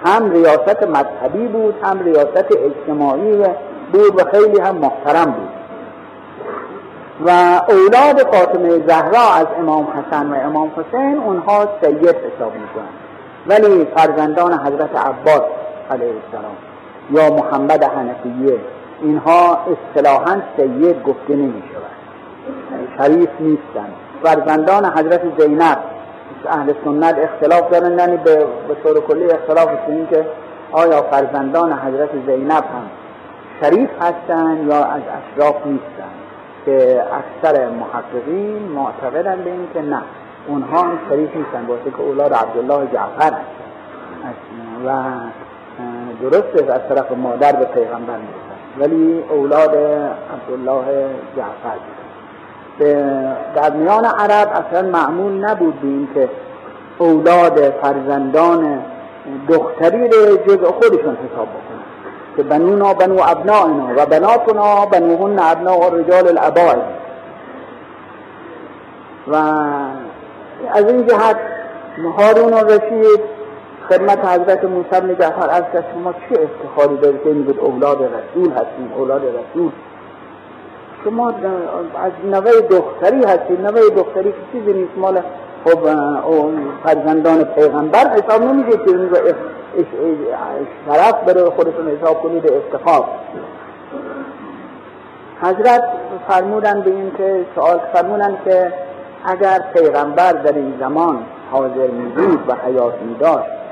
هم 0.05 0.31
ریاست 0.31 0.83
مذهبی 0.83 1.46
بود 1.46 1.74
هم 1.83 2.05
ریاست 2.05 2.46
اجتماعی 2.64 3.44
بود 3.92 4.20
و 4.20 4.24
خیلی 4.31 4.61
هم 4.61 4.74
محترم 4.77 5.24
بود. 5.24 5.48
و 7.27 7.31
اولاد 7.68 8.35
فاطمه 8.35 8.87
زهرا 8.88 9.35
از 9.35 9.46
امام 9.59 9.87
حسن 9.87 10.31
و 10.31 10.35
امام 10.35 10.70
حسین 10.77 11.18
اونها 11.18 11.68
سید 11.83 12.09
حساب 12.09 12.53
می‌کنن. 12.53 12.94
ولی 13.46 13.87
فرزندان 13.96 14.53
حضرت 14.53 14.96
عباس 14.96 15.42
علیه 15.90 16.12
السلام. 16.24 16.73
یا 17.10 17.30
محمد 17.30 17.84
حنفیه 17.84 18.58
اینها 19.02 19.58
اصطلاحا 19.72 20.40
سید 20.56 21.02
گفته 21.02 21.36
نمی 21.36 21.62
شود 21.72 21.94
شریف 22.98 23.30
نیستن. 23.40 23.88
فرزندان 24.22 24.84
حضرت 24.84 25.40
زینب 25.40 25.78
اهل 26.48 26.72
سنت 26.84 27.18
اختلاف 27.18 27.70
دارن 27.70 27.98
یعنی 27.98 28.16
به, 28.16 28.46
طور 28.82 29.00
کلی 29.00 29.24
اختلاف 29.30 29.68
این 29.88 30.06
که 30.06 30.26
آیا 30.72 31.02
فرزندان 31.02 31.72
حضرت 31.72 32.10
زینب 32.26 32.50
هم 32.50 32.90
شریف 33.60 33.90
هستند 34.00 34.66
یا 34.68 34.84
از 34.84 35.02
اشراف 35.02 35.56
نیستند 35.66 36.14
که 36.66 37.02
اکثر 37.12 37.68
محققین 37.68 38.62
معتقدن 38.74 39.42
به 39.44 39.50
این 39.50 39.68
که 39.74 39.82
نه. 39.82 40.02
اونها 40.48 40.82
هم 40.82 40.98
شریف 41.08 41.36
نیستن. 41.36 41.66
باشه 41.66 41.90
که 41.90 42.00
اولاد 42.00 42.34
عبدالله 42.34 42.86
جعفر 42.92 43.32
هستن. 43.32 43.64
و 44.86 44.90
درسته 46.22 46.72
از 46.72 46.80
طرف 46.88 47.12
مادر 47.12 47.52
به 47.52 47.64
پیغمبر 47.64 48.16
نیستن 48.16 48.54
ولی 48.78 49.24
اولاد 49.30 49.76
عبدالله 50.34 50.84
جعفر. 51.37 51.78
در 53.54 53.70
میان 53.70 54.04
عرب 54.04 54.48
اصلا 54.48 54.88
معمول 54.88 55.44
نبود 55.44 55.80
به 55.80 56.14
که 56.14 56.28
اولاد 56.98 57.70
فرزندان 57.70 58.82
دختری 59.48 60.08
رو 60.08 60.37
جز 60.37 60.64
خودشون 60.64 61.16
حساب 61.16 61.48
بکنن. 61.48 61.84
که 62.37 62.42
بنونا 62.42 62.94
بنو 62.94 63.20
ابنائنا 63.26 63.88
و 63.96 64.06
بناتنا 64.06 64.87
بنوهن 64.87 65.38
ابناء 65.38 65.88
رجال 65.88 66.28
الاباء 66.28 66.76
و 69.28 69.34
از 70.74 70.84
این 70.87 71.06
جهت 71.06 71.37
هارون 72.18 72.52
و 72.52 72.58
رشید 72.58 73.33
خدمت 73.88 74.24
حضرت 74.24 74.64
موسی 74.64 75.00
بن 75.00 75.14
جعفر 75.14 75.50
از 75.50 75.62
شما 75.94 76.12
چه 76.12 76.40
افتخاری 76.42 76.96
دارید 76.96 77.22
که 77.22 77.28
میگید 77.28 77.60
اولاد 77.60 77.98
رسول 78.02 78.52
هستیم 78.52 78.92
اولاد 78.96 79.22
رسول؟ 79.24 79.70
شما 81.04 81.28
از 81.28 82.12
نوه 82.30 82.50
دختری 82.70 83.24
هستید 83.24 83.60
نوه 83.60 83.80
دختری 83.96 84.32
که 84.32 84.38
چیزی 84.52 84.72
نیست 84.72 84.92
مال 84.96 85.20
خب 85.64 85.78
فرزندان 86.84 87.44
پیغمبر 87.44 88.10
حساب 88.10 88.42
نمیشه 88.42 88.70
که 88.70 89.34
شرف 90.86 91.14
برای 91.14 91.44
خودتون 91.44 91.88
حساب 91.88 92.22
کنید 92.22 92.52
افتخار. 92.52 93.04
حضرت 95.42 95.82
فرمودن 96.28 96.80
به 96.80 96.90
این 96.90 97.12
که 97.18 97.44
سوال 97.54 97.80
فرمودن 97.92 98.38
که 98.44 98.72
اگر 99.24 99.60
پیغمبر 99.74 100.32
در 100.32 100.52
این 100.52 100.74
زمان 100.80 101.18
حاضر 101.50 101.86
می‌دید 101.86 102.40
و 102.48 102.54
حیات 102.66 102.94
میداشت 103.02 103.63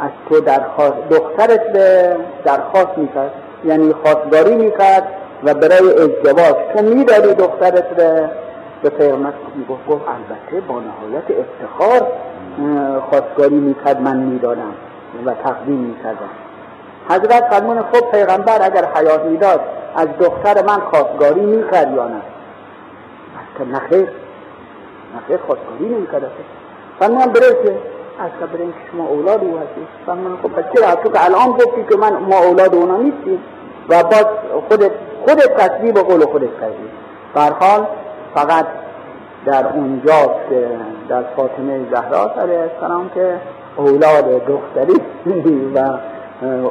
از 0.00 0.10
تو 0.28 0.40
درخواست 0.40 1.08
دخترت 1.10 1.72
به 1.72 2.16
درخواست 2.44 2.98
می‌کرد. 2.98 3.32
یعنی 3.64 3.92
خواستگاری 3.92 4.54
می‌کرد 4.54 5.08
و 5.44 5.54
برای 5.54 5.88
ازدواج. 5.92 6.54
تو 6.76 6.82
میداری 6.82 7.34
دخترت 7.34 7.88
به 7.88 8.30
به 8.82 8.90
پیغمبر 8.90 9.32
می‌گفت 9.54 9.86
گفت 9.86 10.02
البته 10.08 10.66
با 10.66 10.74
نهایت 10.74 11.24
افتخار 11.30 12.06
خواستگاری 13.10 13.54
می‌کرد 13.54 14.00
من 14.00 14.16
می‌دادم 14.16 14.74
و 15.26 15.34
تقدیم 15.34 15.74
می‌کردم. 15.74 16.28
حضرت 17.08 17.44
فرمون 17.50 17.82
خب 17.82 18.10
پیغمبر 18.10 18.58
اگر 18.62 18.84
حیات 18.94 19.24
می‌داد 19.24 19.60
از 19.96 20.08
دختر 20.20 20.62
من 20.62 20.80
خواستگاری 20.80 21.40
می‌کرد 21.40 21.94
یا 21.94 22.08
نه؟ 22.08 22.20
که 23.58 23.64
نخیر. 23.64 24.08
نخیر 25.16 25.36
خواستگاری 25.46 25.94
نمی‌کرد. 25.94 26.30
فرمون 26.98 27.26
برسه 27.26 27.76
از 28.18 28.30
که 28.40 28.58
که 28.58 28.72
شما 28.92 29.06
اولاد 29.06 29.44
او 29.44 29.58
هستی 29.58 29.86
فرمون 30.06 30.38
خب 30.42 30.50
چرا؟ 30.74 30.94
تو 30.94 31.12
که 31.12 31.24
الان 31.24 31.52
گفتی 31.52 31.84
که 31.90 31.96
من 31.96 32.16
ما 32.16 32.38
اولاد 32.38 32.74
اونا 32.74 32.96
نیستیم. 32.96 33.40
و 33.88 34.02
باز 34.02 34.26
خودت 34.68 34.90
خودت 35.26 35.56
تصویب 35.56 35.98
قول 35.98 36.24
خودت 36.24 36.60
کردی 36.60 37.54
حال 37.60 37.86
فقط 38.34 38.66
در 39.46 39.66
اونجا 39.68 40.34
که 40.48 40.68
در 41.08 41.22
فاطمه 41.36 41.80
زهرا 41.90 42.34
علیه 42.42 42.58
السلام 42.58 43.10
که 43.14 43.34
اولاد 43.76 44.44
دختری 44.46 45.00
و 45.74 45.78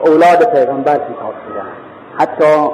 اولاد 0.08 0.54
پیغمبر 0.54 0.94
حساب 0.94 1.34
شدن 1.48 1.68
حتی 2.18 2.70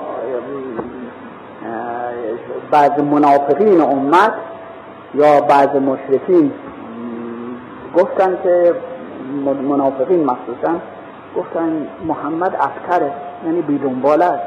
بعض 2.72 3.00
منافقین 3.00 3.82
امت 3.82 4.34
یا 5.14 5.42
بعض 5.42 5.68
مشرکین 5.68 6.52
گفتن 7.96 8.38
که 8.44 8.76
منافقین 9.70 10.24
مخصوصا 10.26 10.76
گفتن 11.38 11.88
محمد 12.08 12.56
افکره 12.60 13.12
یعنی 13.46 13.62
بیدنبال 13.62 14.22
است. 14.22 14.44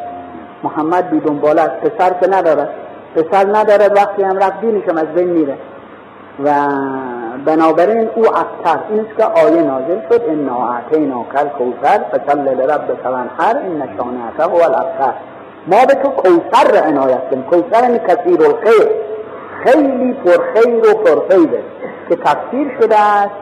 محمد 0.62 1.10
بیدنبال 1.10 1.58
است. 1.58 1.70
پسر 1.70 2.12
که 2.20 2.26
نداره. 2.30 2.68
پسر 3.14 3.46
نداره 3.56 3.88
وقتی 3.88 4.22
هم 4.22 4.38
رفت 4.38 4.60
دینشم 4.60 4.96
از 4.96 5.06
بین 5.06 5.28
میره. 5.28 5.58
و 6.44 6.50
بنابراین 7.44 8.08
او 8.14 8.26
افتر 8.26 8.78
این 8.90 9.06
که 9.16 9.24
آیه 9.24 9.62
نازل 9.62 10.00
شد 10.10 10.22
انا 10.28 10.68
اعطینا 10.68 11.24
کل 11.32 11.48
کوثر 11.48 11.98
فصل 11.98 12.38
لربک 12.38 13.06
وانحر 13.06 13.58
این 13.58 13.82
نشانه 13.82 14.20
هو 14.38 14.54
الافتر 14.54 15.12
ما 15.66 15.86
به 15.86 15.94
تو 15.94 16.08
کوثر 16.08 16.72
را 16.74 16.80
عنایت 16.80 17.30
کنیم. 17.30 17.42
کوثر 17.42 17.82
یعنی 17.82 17.98
کثیر 17.98 18.42
الخیر. 18.42 18.88
خیلی 19.64 20.12
پرخیر 20.12 20.90
و 20.90 20.94
پرخیره 20.94 21.62
که 22.08 22.16
تفسیر 22.16 22.76
شده 22.80 23.00
است 23.00 23.34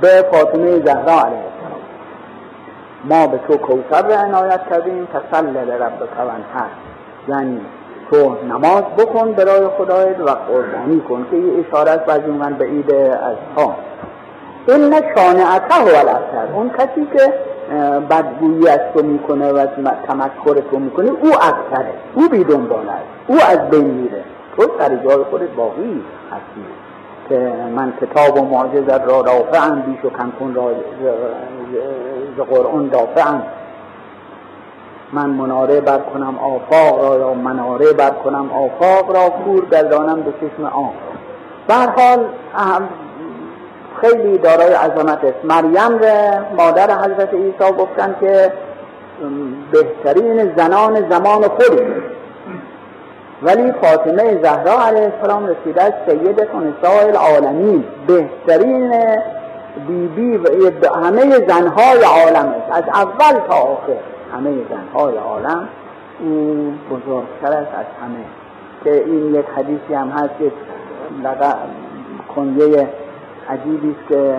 به 0.00 0.24
فاطمه 0.32 0.70
زهرا 0.70 1.20
علیه 1.20 1.42
السلام. 1.50 1.80
ما 3.04 3.26
به 3.26 3.38
تو 3.48 3.56
کوثر 3.56 4.02
را 4.02 4.14
عنایت 4.14 4.60
کردیم 4.70 5.08
فصل 5.12 5.46
لربک 5.46 6.18
وانحر 6.18 6.70
یعنی 7.28 7.60
تو 8.10 8.36
نماز 8.48 8.84
بکن 8.98 9.32
برای 9.32 9.68
خدایت 9.78 10.20
و 10.20 10.30
قربانی 10.30 11.00
کن 11.08 11.26
که 11.30 11.36
یه 11.36 11.64
اشاره 11.68 11.90
است 11.90 12.04
بعضی 12.04 12.30
من 12.30 12.54
به 12.54 12.64
عید 12.64 12.92
از 12.92 13.36
ها 13.56 13.76
این 14.68 14.94
شانعته 15.16 15.80
الابتر 15.80 16.54
اون 16.54 16.70
کسی 16.70 17.06
که 17.16 17.34
بدگویی 18.10 18.68
از 18.68 18.80
تو 18.94 19.02
می‌کنه 19.02 19.52
و 19.52 19.66
تمکر 20.08 20.60
تو 20.70 20.78
می‌کنه 20.78 21.10
او 21.10 21.28
اکثره. 21.28 21.92
او 22.14 22.28
بی 22.28 22.42
است. 22.42 22.50
او 23.26 23.36
از 23.48 23.70
بین 23.70 23.86
میره. 23.86 24.24
تو 24.60 24.70
سر 24.78 24.96
جای 24.96 25.24
خودت 25.24 25.50
باقی 25.56 26.02
هستی. 26.30 26.64
که 27.28 27.52
من 27.76 27.92
کتاب 28.00 28.38
و 28.38 28.44
معجزت 28.44 29.08
را 29.08 29.20
رافعم 29.20 29.80
بیش 29.80 30.04
و 30.04 30.10
کن 30.40 30.54
را 30.54 30.72
ز 32.36 32.40
قرآن 32.40 32.88
دافعم. 32.88 33.42
من 35.12 35.30
مناره 35.30 35.80
بر 35.80 35.98
کنم 35.98 36.38
آفاق 36.38 37.04
را 37.04 37.18
یا 37.18 37.34
مناره 37.34 37.92
بر 37.92 38.10
کنم 38.10 38.50
آفاق 38.52 39.16
را 39.16 39.30
کور 39.30 39.64
گردانم 39.70 40.22
به 40.22 40.32
چشم 40.32 40.64
آن. 40.64 40.90
حال 41.96 42.28
خیلی 44.00 44.38
دارای 44.38 44.72
عظمت 44.72 45.24
است. 45.24 45.44
مریم 45.44 45.98
به 45.98 46.40
مادر 46.56 46.98
حضرت 46.98 47.34
عیسی 47.34 47.72
گفتن 47.78 48.16
که 48.20 48.52
بهترین 49.72 50.54
زنان 50.56 51.10
زمان 51.10 51.42
خود 51.48 51.80
ولی 53.42 53.72
فاطمه 53.72 54.42
زهرا 54.42 54.86
علیه 54.86 55.12
السلام 55.14 55.46
رسیده 55.46 55.82
است 55.82 56.10
سید 56.10 56.40
نساء 56.40 57.06
العالمین 57.06 57.84
بهترین 58.06 58.92
بیبی 59.88 60.38
بی 60.38 60.70
و 60.82 60.94
همه 60.94 61.46
زنهای 61.48 62.02
عالم 62.02 62.48
است. 62.48 62.72
از 62.72 62.84
اول 62.94 63.40
تا 63.48 63.54
آخر 63.54 63.96
همه 64.32 64.50
زنهای 64.70 65.16
عالم. 65.16 65.68
او 66.20 66.72
بزرگتر 66.90 67.58
است 67.58 67.74
از 67.74 67.86
همه. 68.02 68.24
که 68.84 69.04
این 69.04 69.34
یک 69.34 69.46
حدیثی 69.56 69.94
هم 69.94 70.08
هست 70.08 70.30
که 70.38 70.52
کنیه 72.34 72.88
عجیبی 73.48 73.90
است 73.90 74.08
که 74.08 74.36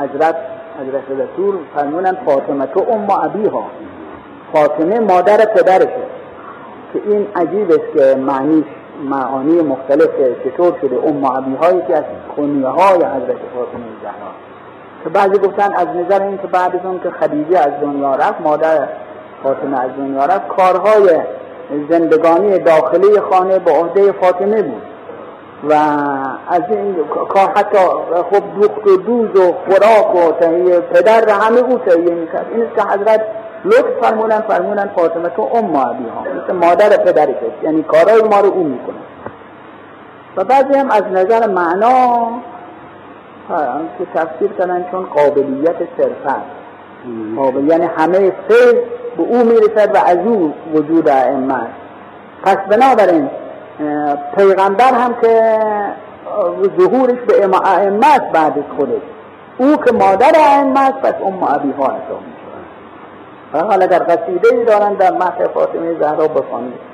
حضرت 0.00 0.36
حضرت 0.80 1.04
رسول 1.10 1.54
فرمونن 1.74 2.16
فاطمه 2.26 2.66
تو 2.66 2.86
ام 2.92 3.06
ها 3.50 3.66
فاطمه 4.52 5.00
مادر 5.00 5.36
پدرشه. 5.36 6.03
که 6.94 7.00
این 7.06 7.26
است 7.70 7.80
که 7.94 8.16
معنیش 8.16 8.64
معانی 9.10 9.62
مختلف 9.62 10.08
چطور 10.44 10.74
شده 10.80 10.96
ام 11.06 11.26
عبی 11.26 11.54
هایی 11.54 11.82
که 11.88 11.96
از 11.96 12.04
کنیه 12.36 12.66
های 12.66 12.96
حضرت 12.96 13.40
فاطمه 13.54 13.90
زهرا. 14.02 14.32
که 15.04 15.10
بعضی 15.10 15.38
گفتن 15.38 15.72
از 15.72 15.88
نظر 15.88 16.22
این 16.22 16.38
که 16.38 16.46
بعد 16.46 16.76
از 16.76 16.80
اون 16.84 17.00
که 17.00 17.10
خدیجه 17.10 17.58
از 17.58 17.72
دنیا 17.82 18.14
رفت 18.14 18.40
مادر 18.40 18.88
فاطمه 19.42 19.80
از 19.80 19.90
دنیا 19.98 20.24
رفت 20.24 20.48
کارهای 20.48 21.20
زندگانی 21.90 22.58
داخلی 22.58 23.20
خانه 23.20 23.58
به 23.58 23.70
عهده 23.70 24.12
فاطمه 24.12 24.62
بود. 24.62 24.82
و 25.68 25.72
از 26.48 26.62
این 26.70 26.96
کار 27.28 27.50
حتی 27.56 27.78
خب 28.30 28.60
دوخت 28.60 28.86
و 28.86 28.96
دوز 28.96 29.36
و 29.36 29.52
خوراک 29.52 30.14
و 30.14 30.32
تهیه 30.32 30.80
پدر 30.80 31.28
همه 31.28 31.58
او 31.58 31.78
تهیه 31.78 32.14
می‌کرد. 32.14 32.46
این 32.54 32.66
که 32.76 32.82
حضرت 32.82 33.20
لطف 33.64 34.00
فرمونن 34.00 34.40
فرمونن 34.40 34.90
فاطمه 34.96 35.28
تو 35.28 35.42
ام 35.54 35.64
معبی 35.64 36.04
ها 36.08 36.20
مثل 36.44 36.52
مادر 36.52 36.96
پدری 36.96 37.34
یعنی 37.62 37.82
کارهای 37.82 38.22
ما 38.22 38.40
رو 38.40 38.48
او 38.48 38.64
می‌کنه. 38.64 38.96
و 40.36 40.44
بعضی 40.44 40.78
هم 40.78 40.90
از 40.90 41.02
نظر 41.12 41.46
معنا 41.46 42.28
که 43.98 44.06
تفسیر 44.14 44.50
کردن 44.58 44.86
چون 44.90 45.04
قابلیت 45.04 45.76
صرفت 45.96 46.42
یعنی 47.68 47.84
همه 47.96 48.32
فیض 48.48 48.74
به 49.16 49.22
او 49.22 49.44
می‌رسد 49.44 49.94
و 49.94 49.98
از 50.06 50.18
او 50.18 50.54
وجود 50.74 51.08
ائمه 51.08 51.66
پس 52.42 52.56
بنابراین 52.56 53.30
پیغمبر 54.36 54.92
هم 54.94 55.14
که 55.22 55.60
ظهورش 56.80 57.18
به 57.26 57.58
ائمه 57.64 58.06
است 58.06 58.32
بعد 58.32 58.64
خودش. 58.76 59.02
او 59.58 59.76
که 59.76 59.92
مادر 59.92 60.32
ائمه 60.34 60.80
است 60.80 60.98
پس 60.98 61.14
ام 61.26 61.42
ابی 61.42 61.72
ها 61.72 61.92
حالا 63.62 63.86
در 63.86 63.98
قصیده 63.98 64.54
ای 64.54 64.64
دارن 64.64 64.94
در 64.94 65.10
متن 65.10 65.46
فاطمه 65.54 65.98
زهرا 65.98 66.28
بخوانید. 66.28 66.93